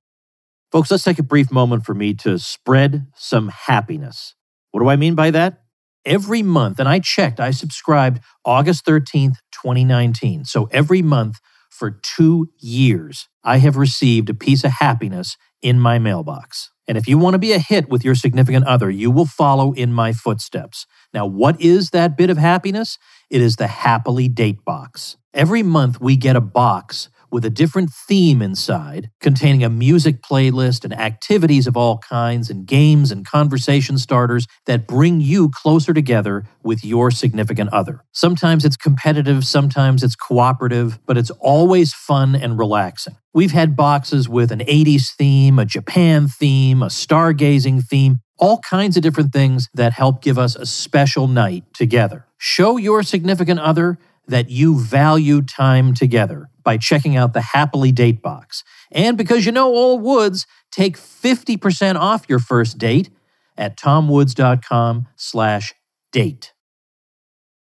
Folks, 0.72 0.90
let's 0.90 1.04
take 1.04 1.20
a 1.20 1.24
brief 1.24 1.52
moment 1.52 1.86
for 1.86 1.94
me 1.94 2.14
to 2.16 2.40
spread 2.40 3.06
some 3.16 3.50
happiness. 3.50 4.36
What 4.72 4.82
do 4.82 4.90
I 4.90 4.96
mean 4.96 5.14
by 5.14 5.30
that? 5.32 5.62
Every 6.06 6.42
month, 6.42 6.80
and 6.80 6.90
I 6.90 7.00
checked, 7.00 7.40
I 7.40 7.52
subscribed 7.52 8.20
August 8.44 8.86
13th, 8.86 9.36
2019. 9.52 10.46
So 10.46 10.68
every 10.72 11.02
month 11.02 11.40
for 11.70 11.92
two 11.92 12.50
years, 12.60 13.30
I 13.44 13.58
have 13.58 13.78
received 13.78 14.30
a 14.30 14.34
piece 14.34 14.64
of 14.64 14.72
happiness 14.72 15.38
in 15.62 15.80
my 15.80 16.00
mailbox. 16.00 16.72
And 16.88 16.98
if 16.98 17.08
you 17.08 17.18
want 17.18 17.36
to 17.36 17.40
be 17.40 17.54
a 17.54 17.60
hit 17.60 17.88
with 17.90 18.04
your 18.04 18.16
significant 18.16 18.66
other, 18.66 18.90
you 18.90 19.10
will 19.10 19.26
follow 19.26 19.72
in 19.72 19.94
my 19.94 20.12
footsteps. 20.12 20.86
Now, 21.14 21.26
what 21.26 21.60
is 21.62 21.92
that 21.92 22.18
bit 22.18 22.30
of 22.30 22.38
happiness? 22.38 22.98
It 23.30 23.42
is 23.42 23.56
the 23.56 23.68
happily 23.68 24.28
date 24.28 24.66
box. 24.66 25.18
Every 25.34 25.64
month, 25.64 26.00
we 26.00 26.16
get 26.16 26.36
a 26.36 26.42
box 26.42 27.10
with 27.32 27.44
a 27.44 27.50
different 27.50 27.90
theme 27.92 28.40
inside, 28.40 29.10
containing 29.20 29.64
a 29.64 29.70
music 29.70 30.22
playlist 30.22 30.84
and 30.84 30.94
activities 30.94 31.66
of 31.66 31.76
all 31.76 31.98
kinds, 31.98 32.52
and 32.52 32.68
games 32.68 33.12
and 33.12 33.26
conversation 33.26 33.98
starters 33.98 34.46
that 34.68 34.86
bring 34.86 35.20
you 35.22 35.50
closer 35.50 35.92
together 35.92 36.46
with 36.62 36.86
your 36.86 37.10
significant 37.10 37.74
other. 37.74 38.04
Sometimes 38.12 38.64
it's 38.64 38.78
competitive, 38.78 39.44
sometimes 39.44 40.04
it's 40.04 40.16
cooperative, 40.16 41.00
but 41.08 41.18
it's 41.18 41.32
always 41.40 41.96
fun 41.96 42.36
and 42.36 42.60
relaxing. 42.60 43.16
We've 43.34 43.54
had 43.54 43.76
boxes 43.76 44.30
with 44.30 44.52
an 44.52 44.60
80s 44.60 45.16
theme, 45.18 45.58
a 45.58 45.66
Japan 45.66 46.28
theme, 46.28 46.84
a 46.84 46.90
stargazing 46.90 47.84
theme, 47.86 48.20
all 48.38 48.60
kinds 48.60 48.98
of 48.98 49.02
different 49.02 49.34
things 49.34 49.68
that 49.74 49.94
help 49.94 50.22
give 50.22 50.38
us 50.38 50.56
a 50.56 50.68
special 50.68 51.28
night 51.28 51.64
together. 51.74 52.28
Show 52.38 52.78
your 52.78 53.02
significant 53.02 53.60
other 53.60 53.98
that 54.28 54.50
you 54.50 54.80
value 54.80 55.42
time 55.42 55.94
together 55.94 56.50
by 56.64 56.78
checking 56.78 57.16
out 57.18 57.34
the 57.34 57.42
Happily 57.42 57.92
Date 57.92 58.22
box. 58.22 58.64
And 58.92 59.18
because 59.18 59.46
you 59.46 59.52
know 59.52 59.68
Old 59.68 60.02
Woods, 60.02 60.46
take 60.72 60.98
50% 60.98 61.96
off 61.96 62.26
your 62.30 62.40
first 62.40 62.78
date 62.78 63.10
at 63.58 63.78
tomwoods.com 63.78 65.08
slash 65.16 65.74
date. 66.12 66.54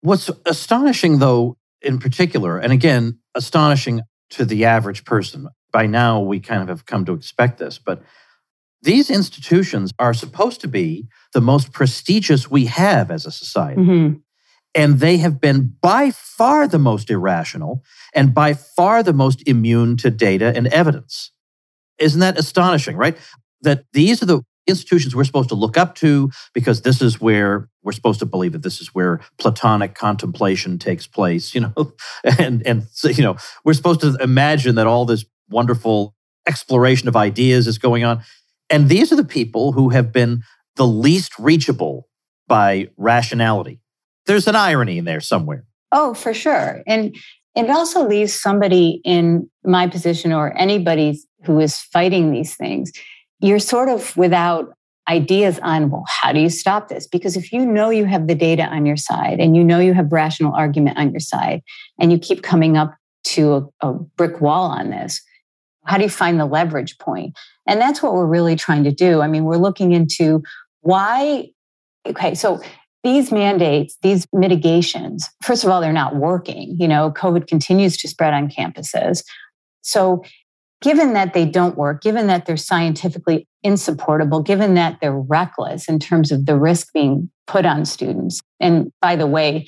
What's 0.02 0.30
astonishing, 0.46 1.18
though, 1.18 1.56
in 1.82 1.98
particular, 1.98 2.58
and 2.58 2.72
again, 2.72 3.18
astonishing 3.34 4.02
to 4.30 4.44
the 4.44 4.64
average 4.64 5.04
person, 5.04 5.48
by 5.72 5.86
now 5.86 6.20
we 6.20 6.40
kind 6.40 6.62
of 6.62 6.68
have 6.68 6.86
come 6.86 7.04
to 7.06 7.12
expect 7.12 7.58
this, 7.58 7.78
but 7.78 8.02
these 8.82 9.10
institutions 9.10 9.92
are 9.98 10.14
supposed 10.14 10.60
to 10.62 10.68
be 10.68 11.06
the 11.34 11.40
most 11.40 11.72
prestigious 11.72 12.50
we 12.50 12.66
have 12.66 13.10
as 13.10 13.26
a 13.26 13.30
society. 13.30 13.80
Mm-hmm. 13.80 14.18
And 14.74 15.00
they 15.00 15.16
have 15.18 15.40
been 15.40 15.74
by 15.80 16.10
far 16.12 16.68
the 16.68 16.78
most 16.78 17.10
irrational 17.10 17.82
and 18.14 18.32
by 18.32 18.54
far 18.54 19.02
the 19.02 19.12
most 19.12 19.46
immune 19.48 19.96
to 19.98 20.10
data 20.10 20.52
and 20.54 20.68
evidence. 20.68 21.32
Isn't 21.98 22.20
that 22.20 22.38
astonishing, 22.38 22.96
right? 22.96 23.16
That 23.62 23.84
these 23.92 24.22
are 24.22 24.26
the 24.26 24.42
institutions 24.66 25.14
we're 25.14 25.24
supposed 25.24 25.48
to 25.48 25.54
look 25.54 25.76
up 25.76 25.94
to 25.96 26.30
because 26.54 26.82
this 26.82 27.02
is 27.02 27.20
where 27.20 27.68
we're 27.82 27.92
supposed 27.92 28.20
to 28.20 28.26
believe 28.26 28.52
that 28.52 28.62
this 28.62 28.80
is 28.80 28.88
where 28.94 29.20
platonic 29.38 29.94
contemplation 29.94 30.78
takes 30.78 31.06
place 31.06 31.54
you 31.54 31.60
know 31.60 31.92
and 32.38 32.64
and 32.66 32.86
you 33.04 33.22
know 33.22 33.36
we're 33.64 33.74
supposed 33.74 34.00
to 34.00 34.16
imagine 34.20 34.76
that 34.76 34.86
all 34.86 35.04
this 35.04 35.24
wonderful 35.48 36.14
exploration 36.46 37.08
of 37.08 37.16
ideas 37.16 37.66
is 37.66 37.78
going 37.78 38.04
on 38.04 38.22
and 38.68 38.88
these 38.88 39.12
are 39.12 39.16
the 39.16 39.24
people 39.24 39.72
who 39.72 39.88
have 39.88 40.12
been 40.12 40.42
the 40.76 40.86
least 40.86 41.38
reachable 41.38 42.08
by 42.46 42.88
rationality 42.96 43.79
there's 44.30 44.46
an 44.46 44.54
irony 44.54 44.98
in 44.98 45.04
there 45.04 45.20
somewhere. 45.20 45.64
Oh, 45.90 46.14
for 46.14 46.32
sure. 46.32 46.82
And 46.86 47.16
it 47.56 47.68
also 47.68 48.06
leaves 48.06 48.32
somebody 48.32 49.00
in 49.04 49.50
my 49.64 49.88
position 49.88 50.32
or 50.32 50.56
anybody 50.56 51.18
who 51.44 51.58
is 51.58 51.78
fighting 51.78 52.30
these 52.30 52.54
things. 52.54 52.92
You're 53.40 53.58
sort 53.58 53.88
of 53.88 54.16
without 54.16 54.72
ideas 55.08 55.58
on, 55.64 55.90
well, 55.90 56.04
how 56.06 56.32
do 56.32 56.38
you 56.38 56.48
stop 56.48 56.88
this? 56.88 57.08
Because 57.08 57.36
if 57.36 57.52
you 57.52 57.66
know 57.66 57.90
you 57.90 58.04
have 58.04 58.28
the 58.28 58.36
data 58.36 58.66
on 58.66 58.86
your 58.86 58.96
side 58.96 59.40
and 59.40 59.56
you 59.56 59.64
know 59.64 59.80
you 59.80 59.94
have 59.94 60.12
rational 60.12 60.54
argument 60.54 60.96
on 60.96 61.10
your 61.10 61.20
side 61.20 61.62
and 61.98 62.12
you 62.12 62.18
keep 62.18 62.44
coming 62.44 62.76
up 62.76 62.94
to 63.24 63.72
a, 63.82 63.88
a 63.88 63.92
brick 63.94 64.40
wall 64.40 64.70
on 64.70 64.90
this, 64.90 65.20
how 65.86 65.96
do 65.96 66.04
you 66.04 66.08
find 66.08 66.38
the 66.38 66.46
leverage 66.46 66.98
point? 66.98 67.36
And 67.66 67.80
that's 67.80 68.00
what 68.00 68.12
we're 68.12 68.26
really 68.26 68.54
trying 68.54 68.84
to 68.84 68.92
do. 68.92 69.22
I 69.22 69.26
mean, 69.26 69.42
we're 69.42 69.56
looking 69.56 69.90
into 69.90 70.44
why, 70.82 71.48
okay, 72.06 72.36
so 72.36 72.62
these 73.02 73.32
mandates, 73.32 73.96
these 74.02 74.26
mitigations, 74.32 75.28
first 75.42 75.64
of 75.64 75.70
all, 75.70 75.80
they're 75.80 75.92
not 75.92 76.16
working. 76.16 76.76
You 76.78 76.88
know, 76.88 77.10
COVID 77.10 77.46
continues 77.46 77.96
to 77.98 78.08
spread 78.08 78.34
on 78.34 78.48
campuses. 78.48 79.24
So, 79.82 80.22
given 80.82 81.12
that 81.12 81.34
they 81.34 81.44
don't 81.44 81.76
work, 81.76 82.02
given 82.02 82.26
that 82.26 82.46
they're 82.46 82.56
scientifically 82.56 83.46
insupportable, 83.62 84.42
given 84.42 84.74
that 84.74 84.98
they're 85.00 85.18
reckless 85.18 85.88
in 85.88 85.98
terms 85.98 86.32
of 86.32 86.46
the 86.46 86.56
risk 86.56 86.92
being 86.92 87.30
put 87.46 87.66
on 87.66 87.84
students, 87.84 88.40
and 88.60 88.90
by 89.00 89.16
the 89.16 89.26
way, 89.26 89.66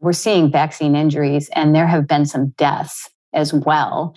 we're 0.00 0.12
seeing 0.12 0.50
vaccine 0.50 0.94
injuries 0.94 1.48
and 1.54 1.74
there 1.74 1.86
have 1.86 2.06
been 2.06 2.26
some 2.26 2.48
deaths 2.58 3.08
as 3.32 3.52
well 3.52 4.14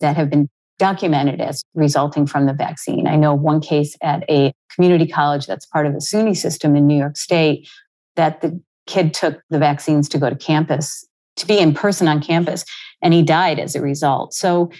that 0.00 0.16
have 0.16 0.30
been 0.30 0.48
documented 0.78 1.40
as 1.40 1.62
resulting 1.74 2.26
from 2.26 2.46
the 2.46 2.54
vaccine. 2.54 3.06
I 3.06 3.16
know 3.16 3.34
one 3.34 3.60
case 3.60 3.96
at 4.02 4.24
a 4.30 4.52
community 4.74 5.06
college 5.06 5.46
that's 5.46 5.66
part 5.66 5.86
of 5.86 5.92
the 5.92 5.98
SUNY 5.98 6.36
system 6.36 6.74
in 6.74 6.86
New 6.86 6.96
York 6.96 7.16
State 7.16 7.68
that 8.16 8.40
the 8.40 8.60
kid 8.86 9.14
took 9.14 9.40
the 9.50 9.58
vaccines 9.58 10.08
to 10.10 10.18
go 10.18 10.28
to 10.28 10.36
campus, 10.36 11.06
to 11.36 11.46
be 11.46 11.58
in 11.58 11.74
person 11.74 12.08
on 12.08 12.20
campus, 12.20 12.64
and 13.02 13.14
he 13.14 13.22
died 13.22 13.58
as 13.58 13.74
a 13.74 13.80
result. 13.80 14.34
So 14.34 14.70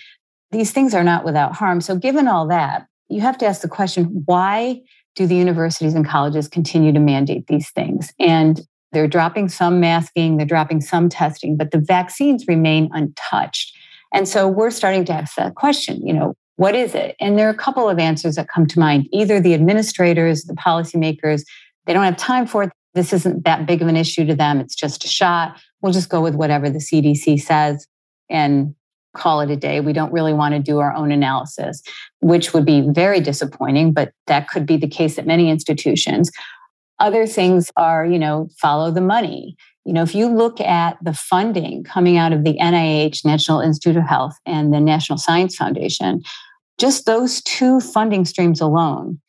these 0.51 0.73
things 0.73 0.95
are 0.95 1.05
not 1.05 1.25
without 1.25 1.55
harm. 1.55 1.81
So, 1.81 1.97
given 1.97 2.27
all 2.27 2.47
that, 2.49 2.87
you 3.09 3.21
have 3.21 3.39
to 3.39 3.47
ask 3.47 3.63
the 3.63 3.69
question 3.69 4.23
why 4.27 4.81
do 5.17 5.27
the 5.27 5.37
universities 5.37 5.95
and 5.95 6.07
colleges 6.07 6.49
continue 6.49 6.93
to 6.93 7.01
mandate 7.01 7.47
these 7.47 7.71
things? 7.71 8.13
And 8.19 8.61
they're 8.93 9.09
dropping 9.09 9.49
some 9.49 9.79
masking, 9.81 10.37
they're 10.37 10.47
dropping 10.47 10.81
some 10.81 11.09
testing, 11.09 11.57
but 11.57 11.71
the 11.71 11.79
vaccines 11.79 12.47
remain 12.49 12.89
untouched. 12.93 13.77
And 14.13 14.27
so 14.29 14.49
we're 14.49 14.73
starting 14.73 15.05
to 15.07 15.13
ask 15.13 15.37
that 15.37 15.55
question, 15.55 16.05
you 16.05 16.13
know, 16.13 16.35
what 16.57 16.75
is 16.75 16.95
it? 16.95 17.15
And 17.21 17.39
there 17.39 17.47
are 17.47 17.53
a 17.53 17.57
couple 17.57 17.89
of 17.89 17.99
answers 17.99 18.35
that 18.35 18.49
come 18.49 18.67
to 18.67 18.79
mind. 18.79 19.09
Either 19.13 19.41
the 19.41 19.55
administrators, 19.55 20.45
the 20.45 20.55
policymakers, 20.55 21.45
they 21.87 21.93
don't 21.93 22.05
have 22.05 22.17
time 22.17 22.47
for 22.47 22.65
it 22.65 22.73
this 22.95 23.13
isn't 23.13 23.45
that 23.45 23.67
big 23.67 23.83
of 23.83 23.89
an 23.89 23.97
issue 23.97 24.27
to 24.27 24.35
them. 24.35 24.61
It's 24.61 24.75
just 24.75 25.05
a 25.05 25.09
shot. 25.09 25.61
We'll 25.81 25.93
just 25.93 26.09
go 26.09 26.21
with 26.21 26.35
whatever 26.35 26.69
the 26.69 26.79
CDC 26.79 27.41
says 27.41 27.87
and 28.29 28.75
call 29.15 29.41
it 29.41 29.51
a 29.51 29.57
day. 29.57 29.81
We 29.81 29.93
don't 29.93 30.13
really 30.13 30.33
want 30.33 30.55
to 30.55 30.61
do 30.61 30.79
our 30.79 30.95
own 30.95 31.11
analysis, 31.11 31.83
which 32.21 32.53
would 32.55 32.65
be 32.65 32.83
very 32.89 33.21
disappointing, 33.21 33.93
but 33.93 34.13
that 34.27 34.49
could 34.49 34.67
be 34.67 34.77
the 34.77 34.89
case 34.89 35.19
at 35.19 35.27
many 35.27 35.51
institutions. 35.51 36.31
Other 36.99 37.27
things 37.27 37.71
are, 37.77 38.05
you 38.05 38.19
know, 38.19 38.49
follow 38.61 38.91
the 38.91 39.01
money. 39.01 39.57
You 39.85 39.95
know, 39.95 40.03
if 40.03 40.15
you 40.15 40.29
look 40.29 40.61
at 40.61 40.99
the 41.03 41.15
funding 41.15 41.83
coming 41.83 42.19
out 42.19 42.33
of 42.33 42.45
the 42.45 42.59
NIH, 42.59 43.25
National 43.25 43.61
Institute 43.61 43.97
of 43.97 44.07
Health, 44.07 44.35
and 44.47 44.73
the 44.73 44.81
National 44.81 45.19
Science 45.19 45.57
Foundation, 45.57 46.23
just 46.79 47.07
those 47.07 47.43
two 47.43 47.81
funding 47.81 48.25
streams 48.25 48.61
alone, 48.61 49.21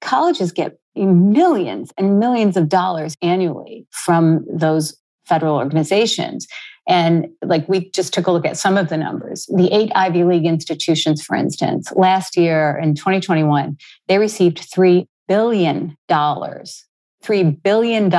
colleges 0.00 0.52
get 0.52 0.78
millions 1.04 1.92
and 1.98 2.18
millions 2.18 2.56
of 2.56 2.68
dollars 2.68 3.16
annually 3.22 3.86
from 3.90 4.44
those 4.50 4.96
federal 5.26 5.56
organizations. 5.56 6.46
And 6.88 7.28
like 7.44 7.68
we 7.68 7.90
just 7.90 8.14
took 8.14 8.26
a 8.26 8.32
look 8.32 8.46
at 8.46 8.56
some 8.56 8.76
of 8.76 8.88
the 8.88 8.96
numbers. 8.96 9.46
The 9.46 9.72
eight 9.72 9.90
Ivy 9.94 10.24
League 10.24 10.46
institutions, 10.46 11.22
for 11.22 11.34
instance, 11.34 11.92
last 11.96 12.36
year 12.36 12.78
in 12.80 12.94
2021, 12.94 13.76
they 14.06 14.18
received 14.18 14.70
$3 14.70 15.06
billion, 15.26 15.96
$3 16.08 17.62
billion 17.62 18.10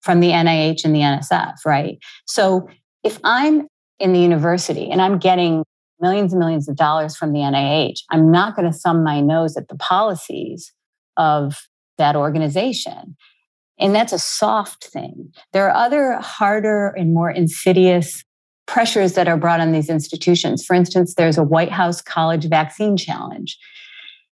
from 0.00 0.20
the 0.20 0.30
NIH 0.30 0.84
and 0.84 0.94
the 0.94 1.00
NSF, 1.00 1.56
right? 1.66 1.98
So 2.26 2.68
if 3.02 3.18
I'm 3.22 3.68
in 3.98 4.14
the 4.14 4.20
university 4.20 4.90
and 4.90 5.02
I'm 5.02 5.18
getting 5.18 5.62
millions 6.00 6.32
and 6.32 6.40
millions 6.40 6.68
of 6.68 6.76
dollars 6.76 7.16
from 7.16 7.32
the 7.32 7.40
NIH, 7.40 7.98
I'm 8.10 8.30
not 8.30 8.56
going 8.56 8.70
to 8.70 8.76
thumb 8.76 9.04
my 9.04 9.20
nose 9.20 9.56
at 9.58 9.68
the 9.68 9.76
policies 9.76 10.72
of 11.16 11.68
that 11.98 12.16
organization. 12.16 13.16
And 13.78 13.94
that's 13.94 14.12
a 14.12 14.18
soft 14.18 14.84
thing. 14.84 15.32
There 15.52 15.68
are 15.68 15.74
other 15.74 16.14
harder 16.20 16.88
and 16.88 17.12
more 17.12 17.30
insidious 17.30 18.24
pressures 18.66 19.14
that 19.14 19.28
are 19.28 19.36
brought 19.36 19.60
on 19.60 19.72
these 19.72 19.90
institutions. 19.90 20.64
For 20.64 20.74
instance, 20.74 21.14
there's 21.14 21.38
a 21.38 21.42
White 21.42 21.72
House 21.72 22.00
College 22.00 22.48
Vaccine 22.48 22.96
Challenge. 22.96 23.58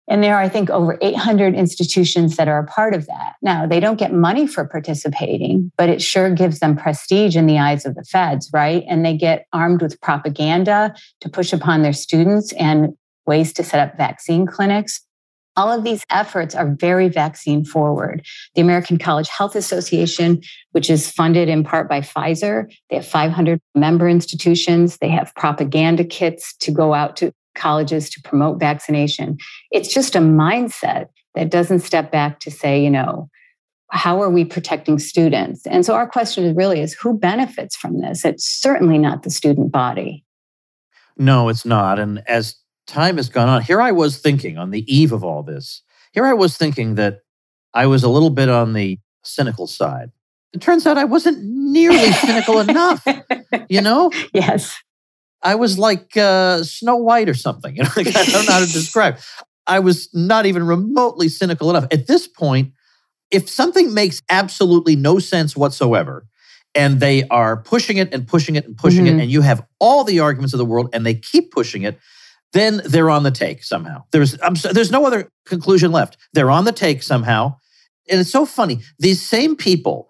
And 0.07 0.23
there 0.23 0.35
are, 0.35 0.43
I 0.43 0.51
think, 0.51 0.69
over 0.69 0.99
800 1.01 1.55
institutions 1.55 2.37
that 2.37 2.47
are 2.47 2.59
a 2.59 2.67
part 2.67 2.95
of 2.95 3.07
that. 3.07 3.35
Now, 3.40 3.67
they 3.67 3.81
don't 3.81 3.99
get 3.99 4.12
money 4.12 4.47
for 4.47 4.67
participating, 4.67 5.73
but 5.79 5.88
it 5.88 6.03
sure 6.03 6.31
gives 6.31 6.59
them 6.59 6.77
prestige 6.77 7.37
in 7.37 7.47
the 7.47 7.59
eyes 7.59 7.87
of 7.87 7.95
the 7.95 8.05
feds, 8.05 8.51
right? 8.53 8.85
And 8.87 9.05
they 9.05 9.17
get 9.17 9.47
armed 9.53 9.81
with 9.81 10.01
propaganda 10.03 10.95
to 11.21 11.29
push 11.31 11.55
upon 11.55 11.83
their 11.83 11.95
students 11.95 12.53
and 12.55 12.95
ways 13.27 13.55
to 13.55 13.64
set 13.64 13.81
up 13.81 13.97
vaccine 13.97 14.47
clinics. 14.47 15.01
All 15.57 15.71
of 15.71 15.85
these 15.85 16.05
efforts 16.11 16.55
are 16.55 16.75
very 16.75 17.09
vaccine 17.09 17.64
forward. 17.64 18.27
The 18.55 18.61
American 18.61 18.99
College 18.99 19.29
Health 19.29 19.55
Association, 19.55 20.43
which 20.73 20.90
is 20.90 21.11
funded 21.11 21.49
in 21.49 21.64
part 21.64 21.88
by 21.88 22.01
Pfizer, 22.01 22.73
they 22.90 22.97
have 22.97 23.07
500 23.07 23.61
member 23.75 24.09
institutions. 24.09 24.99
They 24.99 25.09
have 25.09 25.35
propaganda 25.37 26.05
kits 26.05 26.55
to 26.59 26.71
go 26.71 26.95
out 26.95 27.17
to 27.17 27.33
colleges 27.55 28.11
to 28.11 28.21
promote 28.23 28.59
vaccination. 28.59 29.38
It's 29.71 29.93
just 29.93 30.17
a 30.17 30.21
mindset 30.21 31.07
that 31.35 31.51
doesn't 31.51 31.81
step 31.81 32.11
back 32.11 32.40
to 32.40 32.51
say, 32.51 32.83
you 32.83 32.90
know, 32.90 33.29
how 33.90 34.21
are 34.21 34.31
we 34.31 34.45
protecting 34.45 34.99
students? 34.99 35.67
And 35.67 35.87
so 35.87 35.95
our 35.95 36.09
question 36.09 36.55
really 36.57 36.81
is 36.81 36.95
who 36.95 37.17
benefits 37.17 37.77
from 37.77 38.01
this? 38.01 38.25
It's 38.25 38.45
certainly 38.45 38.99
not 38.99 39.23
the 39.23 39.31
student 39.31 39.71
body. 39.71 40.25
No, 41.17 41.49
it's 41.49 41.64
not. 41.64 42.01
And 42.01 42.23
as 42.27 42.57
time 42.87 43.16
has 43.16 43.29
gone 43.29 43.49
on, 43.49 43.62
here 43.62 43.81
I 43.81 43.92
was 43.92 44.18
thinking 44.18 44.59
on 44.59 44.70
the 44.70 44.85
eve 44.92 45.12
of 45.12 45.25
all 45.25 45.42
this, 45.42 45.83
here 46.12 46.27
I 46.27 46.33
was 46.33 46.57
thinking 46.57 46.94
that 46.97 47.20
I 47.73 47.87
was 47.87 48.05
a 48.05 48.09
little 48.09 48.31
bit 48.31 48.49
on 48.49 48.73
the 48.73 48.99
cynical 49.23 49.66
side. 49.66 50.11
It 50.53 50.61
turns 50.61 50.87
out 50.87 50.97
I 50.97 51.05
wasn't 51.05 51.42
nearly 51.42 52.12
cynical 52.12 52.61
enough, 52.61 53.05
you 53.68 53.81
know? 53.81 54.11
Yes. 54.33 54.77
I 55.42 55.57
was 55.57 55.79
like 55.79 56.16
uh, 56.16 56.62
Snow 56.62 56.97
White 56.97 57.29
or 57.29 57.35
something. 57.35 57.77
You 57.77 57.83
know, 57.83 57.90
like, 57.97 58.07
I 58.09 58.25
don't 58.25 58.47
know 58.47 58.53
how 58.53 58.64
to 58.64 58.73
describe. 58.73 59.18
I 59.66 59.81
was 59.81 60.09
not 60.14 60.47
even 60.47 60.64
remotely 60.64 61.29
cynical 61.29 61.70
enough. 61.70 61.87
At 61.90 62.07
this 62.07 62.27
point, 62.27 62.73
if 63.31 63.49
something 63.49 63.92
makes 63.92 64.23
absolutely 64.31 64.97
no 64.97 65.18
sense 65.18 65.57
whatsoever, 65.57 66.27
and 66.75 67.01
they 67.01 67.27
are 67.29 67.57
pushing 67.57 67.99
it 67.99 68.12
and 68.12 68.27
pushing 68.27 68.57
it 68.57 68.66
and 68.66 68.77
pushing 68.77 69.05
mm-hmm. 69.05 69.18
it, 69.18 69.23
and 69.23 69.31
you 69.31 69.42
have 69.42 69.64
all 69.79 70.05
the 70.05 70.20
arguments 70.20 70.55
of 70.55 70.59
the 70.59 70.64
world, 70.64 70.88
and 70.92 71.07
they 71.07 71.14
keep 71.14 71.53
pushing 71.53 71.83
it, 71.83 71.99
then 72.55 72.81
they're 72.85 73.11
on 73.11 73.25
the 73.25 73.31
take 73.31 73.62
somehow. 73.62 74.05
There's 74.12 74.40
I'm, 74.40 74.55
there's 74.73 74.90
no 74.90 75.05
other 75.05 75.29
conclusion 75.45 75.93
left. 75.93 76.17
They're 76.33 76.51
on 76.51 76.64
the 76.64 76.73
take 76.73 77.03
somehow, 77.03 77.57
and 78.09 78.21
it's 78.21 78.31
so 78.31 78.47
funny. 78.47 78.81
These 78.99 79.21
same 79.21 79.57
people 79.57 80.09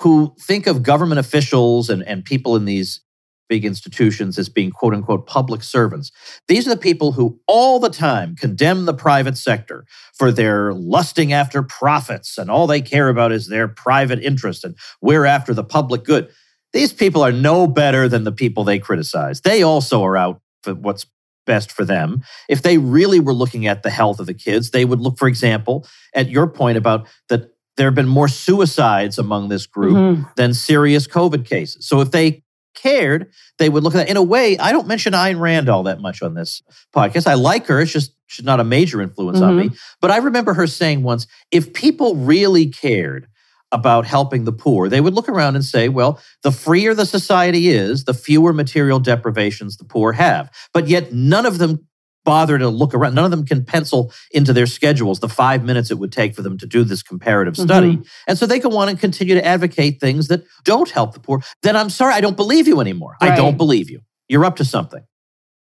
who 0.00 0.34
think 0.38 0.66
of 0.66 0.82
government 0.82 1.20
officials 1.20 1.88
and, 1.88 2.02
and 2.02 2.24
people 2.24 2.56
in 2.56 2.66
these 2.66 3.00
big 3.48 3.64
institutions 3.64 4.36
as 4.36 4.48
being 4.48 4.72
quote 4.72 4.92
unquote 4.92 5.28
public 5.28 5.62
servants. 5.62 6.10
These 6.48 6.66
are 6.66 6.70
the 6.70 6.80
people 6.80 7.12
who 7.12 7.40
all 7.46 7.78
the 7.78 7.88
time 7.88 8.34
condemn 8.34 8.84
the 8.84 8.92
private 8.92 9.38
sector 9.38 9.86
for 10.12 10.32
their 10.32 10.74
lusting 10.74 11.32
after 11.32 11.62
profits 11.62 12.38
and 12.38 12.50
all 12.50 12.66
they 12.66 12.80
care 12.80 13.08
about 13.08 13.30
is 13.30 13.46
their 13.46 13.68
private 13.68 14.18
interest 14.18 14.64
and 14.64 14.76
we're 15.00 15.24
after 15.24 15.54
the 15.54 15.62
public 15.62 16.02
good. 16.02 16.28
These 16.72 16.92
people 16.92 17.22
are 17.22 17.30
no 17.30 17.68
better 17.68 18.08
than 18.08 18.24
the 18.24 18.32
people 18.32 18.64
they 18.64 18.80
criticize. 18.80 19.42
They 19.42 19.62
also 19.62 20.02
are 20.02 20.16
out 20.16 20.40
for 20.64 20.74
what's 20.74 21.06
best 21.46 21.72
for 21.72 21.84
them. 21.84 22.22
If 22.48 22.62
they 22.62 22.78
really 22.78 23.20
were 23.20 23.32
looking 23.32 23.66
at 23.66 23.82
the 23.82 23.90
health 23.90 24.20
of 24.20 24.26
the 24.26 24.34
kids, 24.34 24.70
they 24.70 24.84
would 24.84 25.00
look, 25.00 25.18
for 25.18 25.28
example, 25.28 25.86
at 26.14 26.28
your 26.28 26.46
point 26.46 26.76
about 26.76 27.08
that 27.28 27.50
there 27.76 27.86
have 27.86 27.94
been 27.94 28.08
more 28.08 28.28
suicides 28.28 29.18
among 29.18 29.48
this 29.48 29.66
group 29.66 29.94
mm-hmm. 29.94 30.22
than 30.36 30.54
serious 30.54 31.06
COVID 31.06 31.46
cases. 31.46 31.86
So 31.86 32.00
if 32.00 32.10
they 32.10 32.42
cared, 32.74 33.30
they 33.58 33.68
would 33.68 33.82
look 33.82 33.94
at 33.94 33.98
that. 33.98 34.08
In 34.08 34.16
a 34.16 34.22
way, 34.22 34.56
I 34.58 34.72
don't 34.72 34.86
mention 34.86 35.12
Ayn 35.12 35.40
Rand 35.40 35.68
all 35.68 35.82
that 35.84 36.00
much 36.00 36.22
on 36.22 36.34
this 36.34 36.62
podcast. 36.94 37.26
I 37.26 37.34
like 37.34 37.66
her. 37.66 37.80
It's 37.80 37.92
just 37.92 38.12
she's 38.26 38.44
not 38.44 38.60
a 38.60 38.64
major 38.64 39.00
influence 39.00 39.38
mm-hmm. 39.38 39.48
on 39.48 39.56
me. 39.56 39.70
But 40.00 40.10
I 40.10 40.18
remember 40.18 40.54
her 40.54 40.66
saying 40.66 41.02
once, 41.02 41.26
if 41.50 41.72
people 41.72 42.16
really 42.16 42.66
cared 42.66 43.28
about 43.72 44.06
helping 44.06 44.44
the 44.44 44.52
poor, 44.52 44.88
they 44.88 45.00
would 45.00 45.14
look 45.14 45.28
around 45.28 45.56
and 45.56 45.64
say, 45.64 45.88
well, 45.88 46.20
the 46.42 46.52
freer 46.52 46.94
the 46.94 47.06
society 47.06 47.68
is, 47.68 48.04
the 48.04 48.14
fewer 48.14 48.52
material 48.52 48.98
deprivations 48.98 49.76
the 49.76 49.84
poor 49.84 50.12
have. 50.12 50.50
But 50.72 50.88
yet 50.88 51.12
none 51.12 51.46
of 51.46 51.58
them 51.58 51.86
bother 52.24 52.58
to 52.58 52.68
look 52.68 52.92
around. 52.92 53.14
None 53.14 53.24
of 53.24 53.30
them 53.30 53.46
can 53.46 53.64
pencil 53.64 54.12
into 54.32 54.52
their 54.52 54.66
schedules 54.66 55.20
the 55.20 55.28
five 55.28 55.64
minutes 55.64 55.90
it 55.90 55.98
would 55.98 56.12
take 56.12 56.34
for 56.34 56.42
them 56.42 56.58
to 56.58 56.66
do 56.66 56.84
this 56.84 57.02
comparative 57.02 57.56
study. 57.56 57.92
Mm-hmm. 57.92 58.02
And 58.26 58.36
so 58.36 58.44
they 58.44 58.58
go 58.58 58.76
on 58.76 58.88
and 58.88 58.98
continue 58.98 59.34
to 59.34 59.44
advocate 59.44 60.00
things 60.00 60.28
that 60.28 60.44
don't 60.64 60.90
help 60.90 61.14
the 61.14 61.20
poor. 61.20 61.40
Then 61.62 61.76
I'm 61.76 61.88
sorry, 61.88 62.14
I 62.14 62.20
don't 62.20 62.36
believe 62.36 62.68
you 62.68 62.80
anymore. 62.80 63.16
I 63.20 63.34
don't 63.34 63.56
believe 63.56 63.88
you. 63.88 64.00
You're 64.28 64.44
up 64.44 64.56
to 64.56 64.64
something. 64.64 65.04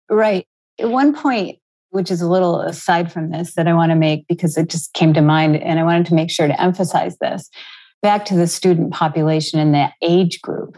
Right. 0.09 0.45
At 0.79 0.89
one 0.89 1.15
point, 1.15 1.59
which 1.91 2.11
is 2.11 2.21
a 2.21 2.27
little 2.27 2.59
aside 2.61 3.11
from 3.11 3.29
this 3.29 3.53
that 3.53 3.67
I 3.67 3.73
want 3.73 3.91
to 3.91 3.95
make 3.95 4.27
because 4.27 4.57
it 4.57 4.69
just 4.69 4.93
came 4.93 5.13
to 5.13 5.21
mind 5.21 5.55
and 5.55 5.79
I 5.79 5.83
wanted 5.83 6.07
to 6.07 6.15
make 6.15 6.29
sure 6.29 6.47
to 6.47 6.61
emphasize 6.61 7.17
this. 7.19 7.49
Back 8.01 8.25
to 8.25 8.35
the 8.35 8.47
student 8.47 8.93
population 8.93 9.59
and 9.59 9.73
that 9.73 9.93
age 10.01 10.41
group. 10.41 10.77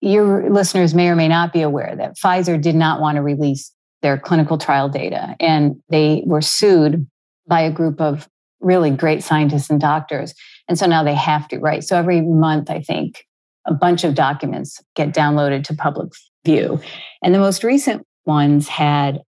Your 0.00 0.48
listeners 0.50 0.94
may 0.94 1.08
or 1.08 1.16
may 1.16 1.28
not 1.28 1.52
be 1.52 1.62
aware 1.62 1.94
that 1.96 2.16
Pfizer 2.16 2.60
did 2.60 2.74
not 2.74 3.00
want 3.00 3.16
to 3.16 3.22
release 3.22 3.72
their 4.02 4.16
clinical 4.16 4.58
trial 4.58 4.88
data 4.88 5.34
and 5.40 5.82
they 5.88 6.22
were 6.24 6.40
sued 6.40 7.06
by 7.48 7.62
a 7.62 7.72
group 7.72 8.00
of 8.00 8.28
really 8.60 8.90
great 8.90 9.22
scientists 9.22 9.70
and 9.70 9.80
doctors. 9.80 10.34
And 10.68 10.78
so 10.78 10.86
now 10.86 11.02
they 11.02 11.14
have 11.14 11.48
to, 11.48 11.58
right? 11.58 11.82
So 11.82 11.96
every 11.96 12.20
month, 12.20 12.70
I 12.70 12.80
think 12.80 13.24
a 13.66 13.74
bunch 13.74 14.04
of 14.04 14.14
documents 14.14 14.80
get 14.94 15.14
downloaded 15.14 15.64
to 15.64 15.74
public 15.74 16.12
view. 16.44 16.80
And 17.22 17.34
the 17.34 17.38
most 17.38 17.64
recent 17.64 18.06
ones 18.24 18.68
had 18.68 19.20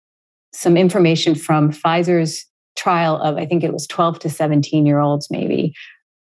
some 0.52 0.76
information 0.76 1.34
from 1.34 1.72
Pfizer's 1.72 2.46
trial 2.76 3.16
of, 3.16 3.36
I 3.36 3.46
think 3.46 3.64
it 3.64 3.72
was 3.72 3.86
12 3.86 4.20
to 4.20 4.30
17 4.30 4.86
year 4.86 5.00
olds, 5.00 5.28
maybe, 5.30 5.74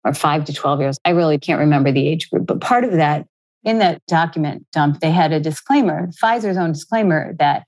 or 0.04 0.14
five 0.14 0.44
to 0.44 0.52
12 0.52 0.80
years. 0.80 0.98
I 1.04 1.10
really 1.10 1.38
can't 1.38 1.60
remember 1.60 1.90
the 1.92 2.06
age 2.06 2.30
group, 2.30 2.46
but 2.46 2.60
part 2.60 2.84
of 2.84 2.92
that, 2.92 3.26
in 3.64 3.78
that 3.78 4.02
document 4.06 4.66
dump, 4.72 5.00
they 5.00 5.10
had 5.10 5.32
a 5.32 5.40
disclaimer, 5.40 6.08
Pfizer's 6.22 6.58
own 6.58 6.72
disclaimer, 6.72 7.34
that 7.38 7.64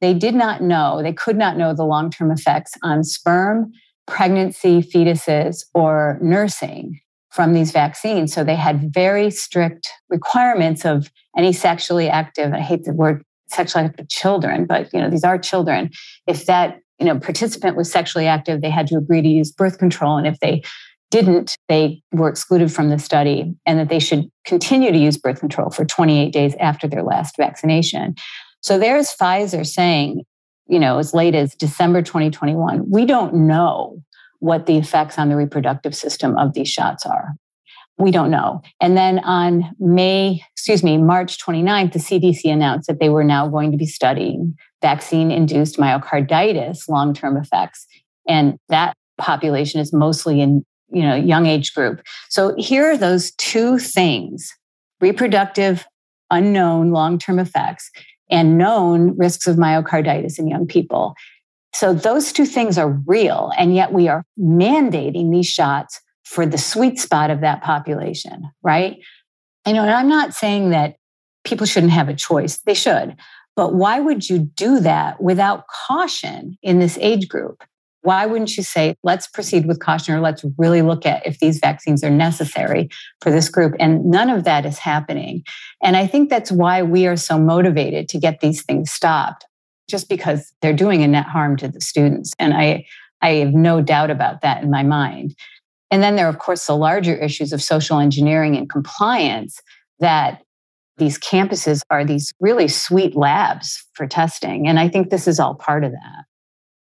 they 0.00 0.12
did 0.12 0.34
not 0.34 0.62
know, 0.62 1.02
they 1.02 1.12
could 1.12 1.36
not 1.36 1.56
know 1.56 1.74
the 1.74 1.84
long 1.84 2.10
term 2.10 2.30
effects 2.30 2.72
on 2.82 3.04
sperm, 3.04 3.72
pregnancy, 4.06 4.82
fetuses, 4.82 5.64
or 5.74 6.18
nursing 6.20 7.00
from 7.30 7.52
these 7.52 7.70
vaccines. 7.70 8.32
So 8.32 8.42
they 8.42 8.56
had 8.56 8.92
very 8.92 9.30
strict 9.30 9.88
requirements 10.08 10.84
of 10.84 11.10
any 11.36 11.52
sexually 11.52 12.08
active, 12.08 12.52
I 12.52 12.60
hate 12.60 12.84
the 12.84 12.94
word 12.94 13.22
sexually 13.48 13.84
active 13.84 14.08
children, 14.08 14.64
but 14.64 14.92
you 14.92 15.00
know, 15.00 15.10
these 15.10 15.24
are 15.24 15.38
children. 15.38 15.90
If 16.26 16.46
that, 16.46 16.80
you 16.98 17.06
know, 17.06 17.18
participant 17.18 17.76
was 17.76 17.90
sexually 17.90 18.26
active, 18.26 18.62
they 18.62 18.70
had 18.70 18.86
to 18.88 18.96
agree 18.96 19.22
to 19.22 19.28
use 19.28 19.52
birth 19.52 19.78
control. 19.78 20.16
And 20.16 20.26
if 20.26 20.40
they 20.40 20.62
didn't, 21.10 21.56
they 21.68 22.02
were 22.12 22.28
excluded 22.28 22.72
from 22.72 22.90
the 22.90 22.98
study 22.98 23.54
and 23.64 23.78
that 23.78 23.88
they 23.88 23.98
should 23.98 24.28
continue 24.44 24.92
to 24.92 24.98
use 24.98 25.16
birth 25.16 25.40
control 25.40 25.70
for 25.70 25.84
28 25.84 26.32
days 26.32 26.54
after 26.58 26.88
their 26.88 27.02
last 27.02 27.36
vaccination. 27.36 28.14
So 28.60 28.78
there's 28.78 29.14
Pfizer 29.14 29.66
saying, 29.66 30.24
you 30.66 30.78
know, 30.78 30.98
as 30.98 31.14
late 31.14 31.34
as 31.34 31.54
December 31.54 32.02
2021, 32.02 32.90
we 32.90 33.06
don't 33.06 33.34
know 33.34 34.02
what 34.40 34.66
the 34.66 34.76
effects 34.76 35.18
on 35.18 35.28
the 35.28 35.36
reproductive 35.36 35.94
system 35.94 36.36
of 36.36 36.54
these 36.54 36.68
shots 36.68 37.06
are. 37.06 37.34
We 37.98 38.10
don't 38.10 38.30
know. 38.30 38.60
And 38.80 38.96
then 38.96 39.20
on 39.20 39.64
May, 39.78 40.42
excuse 40.52 40.82
me, 40.82 40.98
March 40.98 41.38
29th, 41.38 41.92
the 41.92 41.98
CDC 41.98 42.52
announced 42.52 42.88
that 42.88 43.00
they 43.00 43.08
were 43.08 43.24
now 43.24 43.48
going 43.48 43.70
to 43.70 43.78
be 43.78 43.86
studying 43.86 44.54
vaccine 44.82 45.30
induced 45.30 45.78
myocarditis 45.78 46.88
long 46.88 47.14
term 47.14 47.36
effects. 47.36 47.86
And 48.28 48.58
that 48.68 48.94
population 49.18 49.80
is 49.80 49.92
mostly 49.92 50.42
in 50.42 50.64
you 50.88 51.02
know 51.02 51.14
young 51.14 51.46
age 51.46 51.74
group. 51.74 52.02
So 52.28 52.54
here 52.58 52.90
are 52.90 52.96
those 52.96 53.32
two 53.32 53.78
things 53.78 54.52
reproductive 55.00 55.86
unknown 56.30 56.90
long-term 56.90 57.38
effects 57.38 57.90
and 58.30 58.58
known 58.58 59.16
risks 59.16 59.46
of 59.46 59.56
myocarditis 59.56 60.38
in 60.38 60.48
young 60.48 60.66
people. 60.66 61.14
So 61.74 61.92
those 61.92 62.32
two 62.32 62.46
things 62.46 62.78
are 62.78 62.88
real 63.06 63.52
and 63.58 63.74
yet 63.74 63.92
we 63.92 64.08
are 64.08 64.24
mandating 64.40 65.30
these 65.30 65.46
shots 65.46 66.00
for 66.24 66.46
the 66.46 66.58
sweet 66.58 66.98
spot 66.98 67.30
of 67.30 67.40
that 67.42 67.62
population 67.62 68.50
right? 68.62 68.98
You 69.66 69.72
know 69.74 69.82
and 69.82 69.90
i'm 69.90 70.08
not 70.08 70.32
saying 70.32 70.70
that 70.70 70.96
people 71.46 71.66
shouldn't 71.66 71.92
have 71.92 72.08
a 72.08 72.14
choice. 72.14 72.58
They 72.58 72.74
should. 72.74 73.16
But 73.54 73.74
why 73.74 74.00
would 74.00 74.28
you 74.28 74.38
do 74.38 74.80
that 74.80 75.22
without 75.22 75.64
caution 75.86 76.58
in 76.62 76.78
this 76.78 76.98
age 77.00 77.28
group 77.28 77.64
why 78.06 78.24
wouldn't 78.24 78.56
you 78.56 78.62
say, 78.62 78.94
let's 79.02 79.26
proceed 79.26 79.66
with 79.66 79.80
caution 79.80 80.14
or 80.14 80.20
let's 80.20 80.44
really 80.56 80.80
look 80.80 81.04
at 81.04 81.26
if 81.26 81.40
these 81.40 81.58
vaccines 81.58 82.04
are 82.04 82.10
necessary 82.10 82.88
for 83.20 83.32
this 83.32 83.48
group? 83.48 83.74
And 83.80 84.04
none 84.04 84.30
of 84.30 84.44
that 84.44 84.64
is 84.64 84.78
happening. 84.78 85.42
And 85.82 85.96
I 85.96 86.06
think 86.06 86.30
that's 86.30 86.52
why 86.52 86.84
we 86.84 87.08
are 87.08 87.16
so 87.16 87.36
motivated 87.36 88.08
to 88.10 88.18
get 88.20 88.38
these 88.38 88.62
things 88.62 88.92
stopped, 88.92 89.44
just 89.90 90.08
because 90.08 90.52
they're 90.62 90.72
doing 90.72 91.02
a 91.02 91.08
net 91.08 91.26
harm 91.26 91.56
to 91.56 91.66
the 91.66 91.80
students. 91.80 92.32
And 92.38 92.54
I, 92.54 92.86
I 93.22 93.30
have 93.30 93.54
no 93.54 93.82
doubt 93.82 94.12
about 94.12 94.40
that 94.42 94.62
in 94.62 94.70
my 94.70 94.84
mind. 94.84 95.34
And 95.90 96.00
then 96.00 96.14
there 96.14 96.26
are, 96.26 96.30
of 96.30 96.38
course, 96.38 96.64
the 96.64 96.76
larger 96.76 97.16
issues 97.16 97.52
of 97.52 97.60
social 97.60 97.98
engineering 97.98 98.56
and 98.56 98.70
compliance 98.70 99.58
that 99.98 100.42
these 100.96 101.18
campuses 101.18 101.80
are 101.90 102.04
these 102.04 102.32
really 102.38 102.68
sweet 102.68 103.16
labs 103.16 103.84
for 103.94 104.06
testing. 104.06 104.68
And 104.68 104.78
I 104.78 104.88
think 104.88 105.10
this 105.10 105.26
is 105.26 105.40
all 105.40 105.56
part 105.56 105.82
of 105.82 105.90
that. 105.90 106.24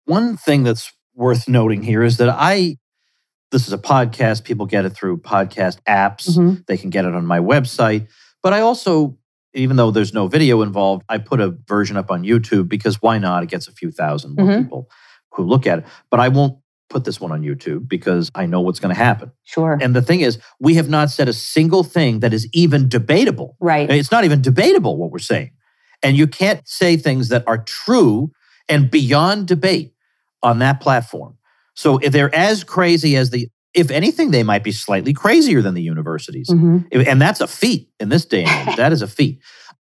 One 0.03 0.35
thing 0.35 0.63
that's 0.63 0.91
worth 1.17 1.47
noting 1.49 1.82
here 1.82 2.03
is 2.03 2.17
that 2.17 2.30
I, 2.30 2.77
this 3.51 3.67
is 3.67 3.73
a 3.73 3.77
podcast, 3.77 4.43
people 4.43 4.65
get 4.67 4.86
it 4.86 4.91
through 4.91 5.17
podcast 5.17 5.80
apps, 5.88 6.38
Mhm. 6.38 6.65
they 6.67 6.77
can 6.77 6.89
get 6.91 7.06
it 7.06 7.15
on 7.15 7.25
my 7.25 7.39
website. 7.39 8.08
But 8.43 8.53
I 8.53 8.62
also, 8.62 9.17
even 9.53 9.75
though 9.77 9.89
there's 9.91 10.13
no 10.13 10.27
video 10.27 10.62
involved, 10.62 11.03
I 11.10 11.17
put 11.17 11.41
a 11.41 11.58
version 11.67 11.97
up 11.97 12.12
on 12.12 12.23
YouTube 12.23 12.69
because 12.69 13.01
why 13.01 13.17
not? 13.17 13.41
It 13.43 13.49
gets 13.49 13.67
a 13.67 13.71
few 13.71 13.89
thousand 13.91 14.36
more 14.36 14.45
Mhm. 14.47 14.63
people 14.63 14.89
who 15.34 15.43
look 15.43 15.65
at 15.65 15.80
it. 15.80 15.86
But 16.12 16.19
I 16.19 16.27
won't 16.30 16.60
put 16.89 17.03
this 17.03 17.19
one 17.19 17.32
on 17.32 17.41
YouTube 17.41 17.89
because 17.89 18.30
I 18.36 18.45
know 18.45 18.62
what's 18.62 18.80
going 18.80 18.93
to 18.95 18.99
happen. 19.03 19.32
Sure. 19.43 19.77
And 19.82 19.95
the 19.95 20.01
thing 20.01 20.21
is, 20.21 20.38
we 20.60 20.75
have 20.75 20.88
not 20.88 21.10
said 21.10 21.27
a 21.27 21.34
single 21.34 21.84
thing 21.84 22.19
that 22.19 22.34
is 22.34 22.47
even 22.53 22.88
debatable. 22.88 23.58
right. 23.60 23.89
It's 23.89 24.12
not 24.12 24.23
even 24.23 24.41
debatable 24.41 24.97
what 24.97 25.12
we're 25.12 25.19
saying. 25.19 25.51
And 26.03 26.15
you 26.15 26.27
can't 26.27 26.62
say 26.67 26.95
things 26.95 27.30
that 27.30 27.43
are 27.47 27.58
true 27.58 28.32
and 28.69 28.91
beyond 28.91 29.47
debate 29.47 29.93
on 30.47 30.60
that 30.60 30.79
platform. 30.79 31.36
So 31.75 31.97
if 31.97 32.13
they're 32.13 32.33
as 32.33 32.63
crazy 32.63 33.17
as 33.17 33.31
the, 33.31 33.49
if 33.73 33.91
anything, 33.91 34.31
they 34.31 34.43
might 34.43 34.63
be 34.63 34.71
slightly 34.71 35.12
crazier 35.13 35.62
than 35.62 35.73
the 35.73 35.81
universities. 35.81 36.49
Mhm. 36.49 36.88
And 37.05 37.21
that's 37.21 37.41
a 37.41 37.47
feat 37.47 37.89
in 37.99 38.07
this 38.07 38.23
day 38.23 38.45
and 38.45 38.69
age. 38.69 38.75
that 38.77 38.93
is 38.93 39.01
a 39.01 39.07
feat. 39.07 39.41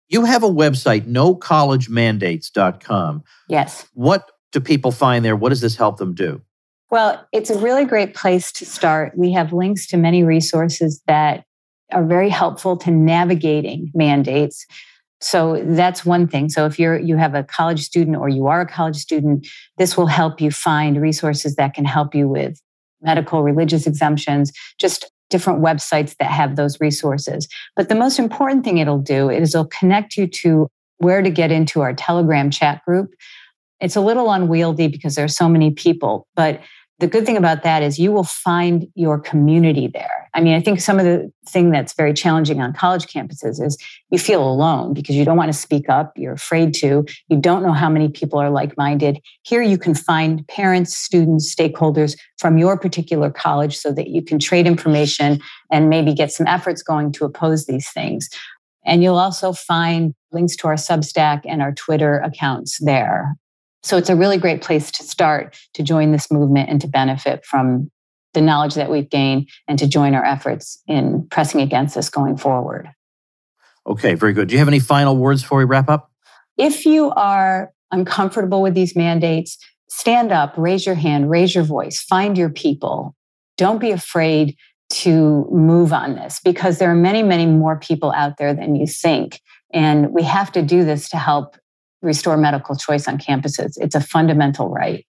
You 0.10 0.26
have 0.26 0.42
a 0.42 0.50
website, 0.50 1.08
nocollegemandates.com. 1.08 3.24
Yes. 3.48 3.86
What 3.94 4.32
do 4.52 4.60
people 4.60 4.92
find 4.92 5.24
there? 5.24 5.36
What 5.36 5.50
does 5.50 5.62
this 5.62 5.76
help 5.76 5.98
them 5.98 6.16
do? 6.16 6.42
Well, 6.90 7.24
it's 7.32 7.52
a 7.52 7.60
really 7.60 7.86
great 7.86 8.16
place 8.16 8.52
to 8.54 8.66
start. 8.66 9.16
We 9.16 9.32
have 9.34 9.54
links 9.54 9.86
to 9.88 9.98
many 9.98 10.24
resources 10.24 11.04
that 11.06 11.44
are 11.92 12.04
very 12.04 12.30
helpful 12.30 12.78
to 12.78 12.90
navigating 12.90 13.92
mandates. 13.94 14.66
So 15.20 15.64
that's 15.66 16.06
one 16.06 16.28
thing. 16.28 16.50
So 16.50 16.66
if 16.66 16.78
you're 16.78 17.00
you 17.00 17.18
have 17.18 17.34
a 17.34 17.44
college 17.44 17.82
student 17.82 18.18
or 18.18 18.30
you 18.30 18.48
are 18.48 18.62
a 18.62 18.68
college 18.68 18.98
student, 18.98 19.48
this 19.78 19.98
will 19.98 20.08
help 20.08 20.40
you 20.40 20.52
find 20.52 21.02
resources 21.02 21.56
that 21.56 21.74
can 21.74 21.86
help 21.86 22.14
you 22.14 22.28
with 22.28 22.62
medical 23.02 23.44
religious 23.44 23.88
exemptions, 23.88 24.52
just 24.80 25.10
different 25.30 25.62
websites 25.62 26.16
that 26.18 26.32
have 26.32 26.56
those 26.56 26.80
resources. 26.80 27.48
But 27.76 27.90
the 27.90 27.96
most 27.96 28.20
important 28.20 28.64
thing 28.64 28.78
it'll 28.78 28.98
do 29.00 29.30
is 29.30 29.54
it'll 29.54 29.66
connect 29.66 30.18
you 30.18 30.28
to 30.28 30.68
where 30.98 31.22
to 31.22 31.30
get 31.30 31.52
into 31.52 31.82
our 31.82 31.94
Telegram 31.94 32.50
chat 32.50 32.84
group. 32.86 33.14
It's 33.80 33.96
a 33.96 34.02
little 34.02 34.32
unwieldy 34.32 34.88
because 34.88 35.16
there 35.16 35.26
are 35.26 35.30
so 35.30 35.48
many 35.48 35.72
people, 35.72 36.28
but 36.36 36.62
the 37.00 37.08
good 37.08 37.26
thing 37.26 37.38
about 37.38 37.62
that 37.64 37.84
is 37.84 38.00
you 38.00 38.12
will 38.12 38.24
find 38.24 38.88
your 38.96 39.20
community 39.20 39.88
there. 39.88 40.30
I 40.34 40.42
mean, 40.42 40.56
I 40.56 40.62
think 40.62 40.82
some 40.82 40.98
of 40.98 41.06
the 41.06 41.32
thing 41.48 41.70
that's 41.70 41.94
very 41.94 42.14
challenging 42.14 42.60
on 42.62 42.74
college 42.74 43.06
campuses 43.06 43.64
is 43.64 43.78
you 44.10 44.18
feel 44.18 44.48
alone 44.48 44.94
because 44.94 45.16
you 45.16 45.24
don't 45.24 45.38
want 45.38 45.52
to 45.52 45.58
speak 45.58 45.90
up, 45.90 46.14
you're 46.16 46.34
afraid 46.34 46.74
to, 46.76 47.06
you 47.28 47.38
don't 47.38 47.64
know 47.64 47.72
how 47.72 47.90
many 47.90 48.10
people 48.10 48.40
are 48.40 48.50
like-minded. 48.50 49.20
Here 49.44 49.62
you 49.62 49.78
can 49.78 49.94
find 49.94 50.48
parents, 50.48 50.98
students, 50.98 51.54
stakeholders 51.54 52.18
from 52.40 52.58
your 52.58 52.78
particular 52.78 53.30
college 53.30 53.78
so 53.78 53.92
that 53.94 54.10
you 54.10 54.24
can 54.24 54.40
trade 54.40 54.66
information 54.66 55.40
and 55.72 55.90
maybe 55.90 56.14
get 56.14 56.32
some 56.32 56.48
efforts 56.48 56.82
going 56.82 57.12
to 57.14 57.26
oppose 57.26 57.66
these 57.66 57.90
things. 57.92 58.30
And 58.86 59.04
you'll 59.04 59.20
also 59.20 59.54
find 59.54 60.16
links 60.32 60.56
to 60.58 60.68
our 60.68 60.76
Substack 60.76 61.42
and 61.46 61.62
our 61.62 61.74
Twitter 61.74 62.20
accounts 62.20 62.80
there. 62.84 63.36
So 63.88 63.96
it's 63.96 64.10
a 64.10 64.16
really 64.16 64.38
great 64.38 64.62
place 64.62 64.92
to 64.92 65.04
start 65.04 65.58
to 65.74 65.82
join 65.82 66.12
this 66.12 66.30
movement 66.30 66.70
and 66.70 66.82
to 66.82 66.88
benefit 66.88 67.46
from 67.46 67.90
the 68.34 68.42
knowledge 68.42 68.76
that 68.76 68.92
we've 68.92 69.10
gained 69.10 69.50
and 69.66 69.80
to 69.80 69.88
join 69.88 70.14
our 70.14 70.26
efforts 70.26 70.82
in 70.88 71.26
pressing 71.30 71.62
against 71.62 71.96
this 71.96 72.10
going 72.10 72.36
forward. 72.36 72.90
Okay, 73.88 74.16
very 74.16 74.34
good. 74.34 74.50
Do 74.50 74.56
you 74.56 74.60
have 74.60 74.68
any 74.68 74.80
final 74.80 75.16
words 75.16 75.42
before 75.42 75.60
we 75.60 75.64
wrap 75.64 75.90
up? 75.90 76.12
If 76.58 76.86
you 76.86 77.12
are 77.12 77.72
uncomfortable 77.92 78.62
with 78.62 78.74
these 78.74 78.94
mandates, 78.94 79.58
stand 79.90 80.34
up, 80.34 80.54
raise 80.58 80.86
your 80.86 80.96
hand, 80.96 81.30
raise 81.30 81.56
your 81.56 81.64
voice, 81.64 82.02
find 82.02 82.38
your 82.38 82.50
people. 82.50 83.16
Don't 83.56 83.80
be 83.80 83.92
afraid 83.92 84.58
to 84.90 85.48
move 85.50 85.94
on 85.94 86.16
this 86.16 86.42
because 86.44 86.78
there 86.78 86.92
are 86.92 86.96
many, 86.96 87.24
many 87.24 87.46
more 87.46 87.80
people 87.80 88.12
out 88.12 88.38
there 88.38 88.54
than 88.54 88.76
you 88.76 88.86
think. 88.86 89.40
And 89.74 90.12
we 90.12 90.24
have 90.24 90.52
to 90.52 90.62
do 90.62 90.84
this 90.84 91.08
to 91.10 91.18
help 91.18 91.56
restore 92.02 92.38
medical 92.38 92.76
choice 92.76 93.08
on 93.08 93.18
campuses. 93.18 93.78
It's 93.78 93.96
a 93.96 94.02
fundamental 94.02 94.70
right. 94.70 95.08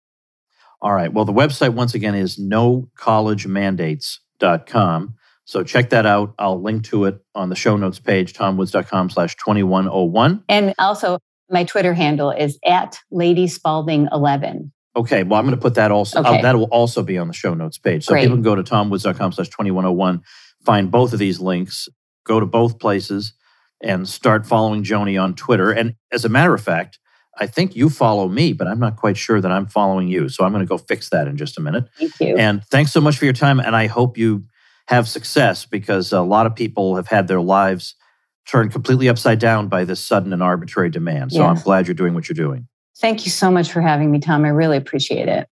All 0.81 0.93
right. 0.93 1.13
Well, 1.13 1.25
the 1.25 1.33
website 1.33 1.75
once 1.75 1.93
again 1.95 2.15
is 2.15 2.39
nocollegemandates.com. 2.39 5.15
So 5.45 5.65
check 5.65 5.91
that 5.91 6.07
out. 6.07 6.35
I'll 6.39 6.63
link 6.63 6.85
to 6.85 7.07
it 7.07 7.19
on 7.35 7.49
the 7.49 7.57
show 7.57 7.77
notes 7.77 7.99
page, 7.99 8.35
tomwoods.com 8.35 9.11
slash 9.11 9.35
2101. 9.37 10.45
And 10.49 10.73
also 10.79 11.19
my 11.51 11.65
Twitter 11.65 11.95
handle 11.95 12.31
is 12.31 12.59
at 12.65 12.99
Lady 13.11 13.47
Spalding 13.47 14.09
11. 14.13 14.73
Okay, 14.95 15.23
well, 15.23 15.39
I'm 15.39 15.47
going 15.47 15.57
to 15.57 15.63
put 15.63 15.77
that 15.77 15.91
also. 15.91 16.21
Okay. 16.21 16.39
Uh, 16.39 16.43
that 16.43 16.57
will 16.57 16.65
also 16.65 17.03
be 17.03 17.19
on 17.19 17.29
the 17.29 17.35
show 17.35 17.55
notes 17.55 17.79
page. 17.79 18.05
So 18.05 18.13
Great. 18.13 18.23
people 18.23 18.37
can 18.37 18.43
go 18.43 18.55
to 18.55 18.63
tomwoods.com 18.63 19.33
slash 19.33 19.49
2101, 19.49 20.23
find 20.65 20.91
both 20.91 21.13
of 21.13 21.19
these 21.19 21.41
links, 21.41 21.89
go 22.25 22.41
to 22.41 22.47
both 22.47 22.79
places, 22.79 23.33
and 23.81 24.09
start 24.09 24.47
following 24.47 24.83
Joni 24.83 25.21
on 25.21 25.35
Twitter. 25.35 25.71
And 25.71 25.95
as 26.13 26.25
a 26.25 26.29
matter 26.29 26.55
of 26.55 26.63
fact, 26.63 26.99
I 27.41 27.47
think 27.47 27.77
you 27.77 27.89
follow 27.89 28.29
me, 28.29 28.53
but 28.53 28.67
I'm 28.67 28.81
not 28.81 28.97
quite 28.97 29.17
sure 29.17 29.41
that 29.41 29.53
I'm 29.53 29.67
following 29.67 30.09
you. 30.09 30.29
So 30.29 30.45
I'm 30.45 30.53
going 30.53 30.65
to 30.65 30.69
go 30.69 30.79
fix 30.79 31.11
that 31.11 31.29
in 31.29 31.37
just 31.37 31.57
a 31.57 31.61
minute. 31.61 31.89
Thank 31.97 32.21
you. 32.21 32.37
And 32.37 32.65
thanks 32.65 32.93
so 32.93 33.01
much 33.01 33.17
for 33.17 33.25
your 33.25 33.35
time. 33.35 33.61
And 33.61 33.77
I 33.77 33.87
hope 33.87 34.19
you 34.19 34.45
have 34.89 35.07
success 35.07 35.65
because 35.65 36.13
a 36.13 36.23
lot 36.23 36.47
of 36.47 36.57
people 36.57 36.97
have 36.97 37.07
had 37.07 37.29
their 37.29 37.41
lives 37.41 37.95
turned 38.47 38.73
completely 38.73 39.09
upside 39.09 39.39
down 39.39 39.69
by 39.69 39.85
this 39.85 40.01
sudden 40.01 40.33
and 40.33 40.43
arbitrary 40.43 40.91
demand. 40.91 41.33
So 41.33 41.45
I'm 41.45 41.61
glad 41.61 41.87
you're 41.87 41.95
doing 41.95 42.15
what 42.15 42.29
you're 42.29 42.35
doing. 42.35 42.67
Thank 42.99 43.27
you 43.27 43.31
so 43.31 43.51
much 43.51 43.71
for 43.71 43.81
having 43.81 44.11
me, 44.11 44.19
Tom. 44.19 44.45
I 44.45 44.49
really 44.49 44.79
appreciate 44.79 45.29
it. 45.29 45.49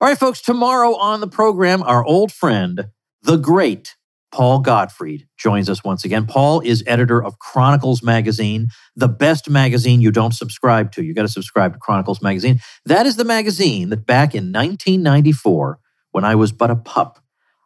All 0.00 0.08
right, 0.08 0.16
folks, 0.16 0.40
tomorrow 0.40 0.94
on 0.94 1.20
the 1.20 1.28
program, 1.28 1.82
our 1.82 2.02
old 2.04 2.32
friend, 2.32 2.86
the 3.22 3.36
great 3.36 3.96
Paul 4.32 4.60
Gottfried, 4.60 5.26
joins 5.36 5.68
us 5.68 5.82
once 5.82 6.04
again. 6.04 6.26
Paul 6.26 6.60
is 6.60 6.84
editor 6.86 7.22
of 7.22 7.38
Chronicles 7.38 8.02
Magazine, 8.02 8.68
the 8.94 9.08
best 9.08 9.50
magazine 9.50 10.00
you 10.00 10.12
don't 10.12 10.32
subscribe 10.32 10.92
to. 10.92 11.02
You 11.02 11.14
got 11.14 11.22
to 11.22 11.28
subscribe 11.28 11.72
to 11.72 11.78
Chronicles 11.78 12.22
Magazine. 12.22 12.60
That 12.84 13.06
is 13.06 13.16
the 13.16 13.24
magazine 13.24 13.88
that 13.90 14.06
back 14.06 14.34
in 14.34 14.52
1994, 14.52 15.80
when 16.12 16.24
I 16.24 16.36
was 16.36 16.52
but 16.52 16.70
a 16.70 16.76
pup, 16.76 17.18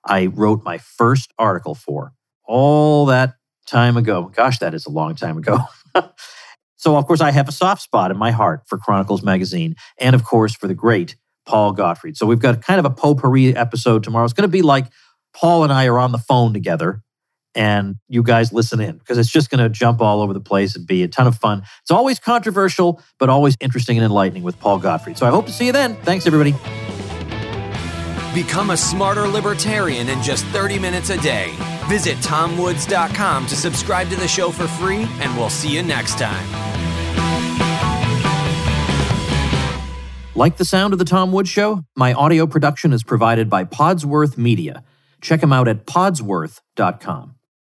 I 0.04 0.26
wrote 0.26 0.64
my 0.64 0.78
first 0.78 1.32
article 1.38 1.74
for. 1.74 2.12
All 2.46 3.06
that 3.06 3.34
time 3.66 3.96
ago. 3.96 4.30
Gosh, 4.34 4.58
that 4.58 4.74
is 4.74 4.86
a 4.86 4.90
long 4.90 5.14
time 5.14 5.38
ago. 5.38 5.60
so, 6.76 6.96
of 6.96 7.06
course, 7.06 7.20
I 7.20 7.30
have 7.30 7.48
a 7.48 7.52
soft 7.52 7.82
spot 7.82 8.10
in 8.10 8.16
my 8.18 8.30
heart 8.30 8.62
for 8.66 8.78
Chronicles 8.78 9.22
Magazine 9.22 9.76
and, 9.98 10.14
of 10.14 10.24
course, 10.24 10.54
for 10.54 10.66
the 10.66 10.74
great 10.74 11.16
Paul 11.46 11.72
Gottfried. 11.72 12.16
So 12.16 12.26
we've 12.26 12.38
got 12.38 12.62
kind 12.62 12.78
of 12.78 12.84
a 12.84 12.90
potpourri 12.90 13.54
episode 13.54 14.02
tomorrow. 14.02 14.24
It's 14.24 14.32
going 14.32 14.48
to 14.48 14.52
be 14.52 14.62
like 14.62 14.86
Paul 15.34 15.64
and 15.64 15.72
I 15.72 15.86
are 15.86 15.98
on 15.98 16.12
the 16.12 16.18
phone 16.18 16.52
together 16.52 17.02
and 17.54 17.96
you 18.08 18.22
guys 18.22 18.52
listen 18.52 18.80
in 18.80 18.98
because 18.98 19.18
it's 19.18 19.30
just 19.30 19.50
going 19.50 19.62
to 19.62 19.68
jump 19.68 20.00
all 20.00 20.20
over 20.20 20.32
the 20.32 20.40
place 20.40 20.74
and 20.74 20.86
be 20.86 21.02
a 21.02 21.08
ton 21.08 21.26
of 21.26 21.36
fun. 21.36 21.62
It's 21.82 21.90
always 21.90 22.18
controversial, 22.18 23.00
but 23.18 23.28
always 23.28 23.56
interesting 23.60 23.96
and 23.96 24.04
enlightening 24.04 24.42
with 24.42 24.58
Paul 24.58 24.78
Gottfried. 24.78 25.18
So 25.18 25.26
I 25.26 25.30
hope 25.30 25.46
to 25.46 25.52
see 25.52 25.66
you 25.66 25.72
then. 25.72 25.96
Thanks, 25.96 26.26
everybody. 26.26 26.52
Become 28.34 28.70
a 28.70 28.76
smarter 28.76 29.28
libertarian 29.28 30.08
in 30.08 30.20
just 30.22 30.44
30 30.46 30.78
minutes 30.80 31.10
a 31.10 31.20
day. 31.20 31.54
Visit 31.86 32.16
tomwoods.com 32.18 33.46
to 33.46 33.56
subscribe 33.56 34.08
to 34.08 34.16
the 34.16 34.26
show 34.26 34.50
for 34.50 34.66
free, 34.66 35.06
and 35.20 35.36
we'll 35.36 35.50
see 35.50 35.72
you 35.72 35.82
next 35.82 36.18
time. 36.18 36.44
Like 40.34 40.56
the 40.56 40.64
sound 40.64 40.92
of 40.92 40.98
The 40.98 41.04
Tom 41.04 41.30
Woods 41.30 41.48
Show? 41.48 41.84
My 41.94 42.12
audio 42.12 42.48
production 42.48 42.92
is 42.92 43.04
provided 43.04 43.48
by 43.48 43.62
Podsworth 43.62 44.36
Media. 44.36 44.82
Check 45.24 45.40
them 45.40 45.54
out 45.54 45.68
at 45.68 45.86
podsworth.com. 45.86 47.36